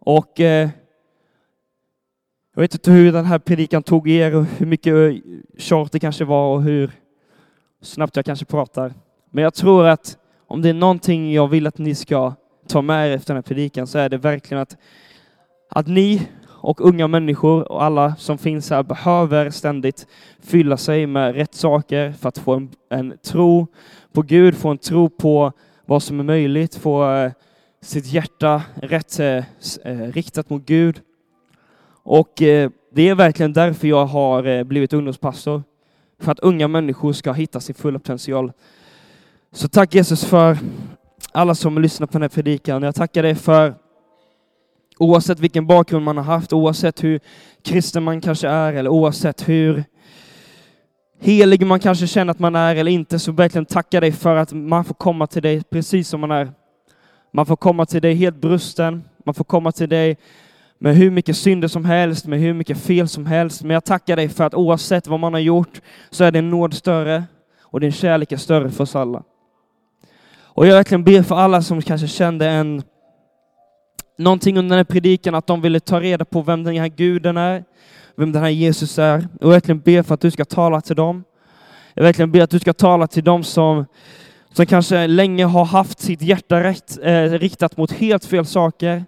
Och 0.00 0.40
eh, 0.40 0.68
jag 2.54 2.60
vet 2.60 2.74
inte 2.74 2.90
hur 2.90 3.12
den 3.12 3.24
här 3.24 3.38
predikan 3.38 3.82
tog 3.82 4.10
er 4.10 4.34
och 4.34 4.44
hur 4.44 4.66
mycket 4.66 5.22
tjat 5.58 5.92
det 5.92 6.00
kanske 6.00 6.24
var 6.24 6.54
och 6.54 6.62
hur 6.62 6.92
snabbt 7.82 8.16
jag 8.16 8.24
kanske 8.24 8.44
pratar. 8.44 8.94
Men 9.30 9.44
jag 9.44 9.54
tror 9.54 9.86
att 9.86 10.18
om 10.46 10.62
det 10.62 10.68
är 10.68 10.74
någonting 10.74 11.32
jag 11.32 11.48
vill 11.48 11.66
att 11.66 11.78
ni 11.78 11.94
ska 11.94 12.34
ta 12.68 12.82
med 12.82 13.08
er 13.08 13.16
efter 13.16 13.34
den 13.34 13.36
här 13.36 13.42
predikan 13.42 13.86
så 13.86 13.98
är 13.98 14.08
det 14.08 14.18
verkligen 14.18 14.62
att, 14.62 14.76
att 15.70 15.86
ni 15.86 16.28
och 16.60 16.80
unga 16.80 17.08
människor 17.08 17.72
och 17.72 17.82
alla 17.82 18.16
som 18.16 18.38
finns 18.38 18.70
här 18.70 18.82
behöver 18.82 19.50
ständigt 19.50 20.06
fylla 20.40 20.76
sig 20.76 21.06
med 21.06 21.34
rätt 21.34 21.54
saker 21.54 22.12
för 22.12 22.28
att 22.28 22.38
få 22.38 22.54
en, 22.54 22.70
en 22.90 23.18
tro 23.22 23.66
på 24.12 24.22
Gud, 24.22 24.56
få 24.56 24.68
en 24.68 24.78
tro 24.78 25.08
på 25.08 25.52
vad 25.86 26.02
som 26.02 26.20
är 26.20 26.24
möjligt, 26.24 26.74
få 26.74 27.12
eh, 27.12 27.32
sitt 27.82 28.06
hjärta 28.06 28.62
rätt 28.74 29.20
eh, 29.20 29.44
eh 29.84 30.12
riktat 30.12 30.50
mot 30.50 30.66
Gud. 30.66 31.00
Och 32.02 32.42
eh, 32.42 32.70
det 32.92 33.08
är 33.08 33.14
verkligen 33.14 33.52
därför 33.52 33.88
jag 33.88 34.06
har 34.06 34.46
eh, 34.46 34.64
blivit 34.64 34.92
ungdomspastor. 34.92 35.62
För 36.20 36.32
att 36.32 36.38
unga 36.38 36.68
människor 36.68 37.12
ska 37.12 37.32
hitta 37.32 37.60
sin 37.60 37.74
fulla 37.74 37.98
potential. 37.98 38.52
Så 39.52 39.68
tack 39.68 39.94
Jesus 39.94 40.24
för 40.24 40.58
alla 41.32 41.54
som 41.54 41.78
lyssnar 41.78 42.06
på 42.06 42.12
den 42.12 42.22
här 42.22 42.28
predikan. 42.28 42.82
Jag 42.82 42.94
tackar 42.94 43.22
dig 43.22 43.34
för 43.34 43.74
oavsett 44.98 45.40
vilken 45.40 45.66
bakgrund 45.66 46.04
man 46.04 46.16
har 46.16 46.24
haft, 46.24 46.52
oavsett 46.52 47.04
hur 47.04 47.20
kristen 47.62 48.02
man 48.02 48.20
kanske 48.20 48.48
är, 48.48 48.72
eller 48.72 48.90
oavsett 48.90 49.48
hur 49.48 49.84
helig 51.20 51.66
man 51.66 51.80
kanske 51.80 52.06
känner 52.06 52.30
att 52.30 52.38
man 52.38 52.54
är 52.54 52.76
eller 52.76 52.90
inte, 52.90 53.18
så 53.18 53.32
verkligen 53.32 53.66
tacka 53.66 54.00
dig 54.00 54.12
för 54.12 54.36
att 54.36 54.52
man 54.52 54.84
får 54.84 54.94
komma 54.94 55.26
till 55.26 55.42
dig 55.42 55.62
precis 55.70 56.08
som 56.08 56.20
man 56.20 56.30
är. 56.30 56.52
Man 57.32 57.46
får 57.46 57.56
komma 57.56 57.86
till 57.86 58.02
dig 58.02 58.14
helt 58.14 58.40
brusten, 58.40 59.04
man 59.24 59.34
får 59.34 59.44
komma 59.44 59.72
till 59.72 59.88
dig 59.88 60.16
med 60.78 60.96
hur 60.96 61.10
mycket 61.10 61.36
synder 61.36 61.68
som 61.68 61.84
helst, 61.84 62.26
med 62.26 62.40
hur 62.40 62.54
mycket 62.54 62.78
fel 62.78 63.08
som 63.08 63.26
helst. 63.26 63.62
Men 63.62 63.70
jag 63.70 63.84
tackar 63.84 64.16
dig 64.16 64.28
för 64.28 64.44
att 64.44 64.54
oavsett 64.54 65.06
vad 65.06 65.20
man 65.20 65.32
har 65.32 65.40
gjort 65.40 65.80
så 66.10 66.24
är 66.24 66.32
din 66.32 66.50
nåd 66.50 66.74
större 66.74 67.24
och 67.62 67.80
din 67.80 67.92
kärlek 67.92 68.32
är 68.32 68.36
större 68.36 68.70
för 68.70 68.82
oss 68.84 68.96
alla. 68.96 69.22
Och 70.40 70.66
jag 70.66 70.74
verkligen 70.74 71.04
ber 71.04 71.22
för 71.22 71.36
alla 71.36 71.62
som 71.62 71.82
kanske 71.82 72.08
kände 72.08 72.48
en 72.48 72.82
någonting 74.18 74.58
under 74.58 74.76
den 74.76 74.78
här 74.78 74.84
predikan, 74.84 75.34
att 75.34 75.46
de 75.46 75.60
ville 75.60 75.80
ta 75.80 76.00
reda 76.00 76.24
på 76.24 76.42
vem 76.42 76.64
den 76.64 76.76
här 76.76 76.88
guden 76.88 77.36
är, 77.36 77.64
vem 78.16 78.32
den 78.32 78.42
här 78.42 78.50
Jesus 78.50 78.98
är. 78.98 79.28
Och 79.40 79.46
jag 79.46 79.48
verkligen 79.48 79.80
ber 79.80 80.02
för 80.02 80.14
att 80.14 80.20
du 80.20 80.30
ska 80.30 80.44
tala 80.44 80.80
till 80.80 80.96
dem. 80.96 81.24
Jag 81.94 82.02
verkligen 82.02 82.32
ber 82.32 82.40
att 82.40 82.50
du 82.50 82.58
ska 82.58 82.72
tala 82.72 83.06
till 83.06 83.24
dem 83.24 83.44
som, 83.44 83.86
som 84.52 84.66
kanske 84.66 85.06
länge 85.06 85.44
har 85.44 85.64
haft 85.64 86.00
sitt 86.00 86.22
hjärta 86.22 86.62
rätt, 86.62 86.98
eh, 87.02 87.22
riktat 87.22 87.76
mot 87.76 87.92
helt 87.92 88.24
fel 88.24 88.46
saker. 88.46 89.04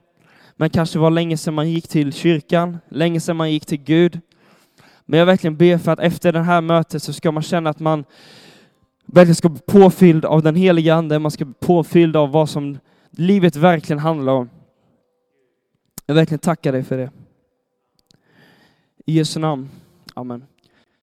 Men 0.61 0.71
kanske 0.71 0.99
var 0.99 1.11
länge 1.11 1.37
sedan 1.37 1.55
man 1.55 1.71
gick 1.71 1.89
till 1.89 2.13
kyrkan, 2.13 2.79
länge 2.89 3.21
sedan 3.21 3.37
man 3.37 3.53
gick 3.53 3.67
till 3.67 3.83
Gud. 3.83 4.21
Men 5.05 5.19
jag 5.19 5.27
verkligen 5.27 5.57
ber 5.57 5.79
för 5.79 5.93
att 5.93 5.99
efter 5.99 6.33
det 6.33 6.43
här 6.43 6.61
mötet 6.61 7.03
så 7.03 7.13
ska 7.13 7.33
man 7.33 7.43
känna 7.43 7.71
att 7.71 7.81
man 7.81 8.05
verkligen 9.07 9.35
ska 9.35 9.49
bli 9.49 9.61
påfylld 9.67 10.25
av 10.25 10.43
den 10.43 10.55
heliga 10.55 10.95
Ande, 10.95 11.19
man 11.19 11.31
ska 11.31 11.45
bli 11.45 11.55
påfylld 11.61 12.17
av 12.17 12.31
vad 12.31 12.49
som 12.49 12.79
livet 13.11 13.57
verkligen 13.57 13.99
handlar 13.99 14.33
om. 14.33 14.51
Jag 16.07 16.15
verkligen 16.15 16.39
tackar 16.39 16.73
dig 16.73 16.83
för 16.83 16.97
det. 16.97 17.11
I 19.07 19.13
Jesu 19.13 19.41
namn. 19.41 19.69
Amen. 20.15 20.47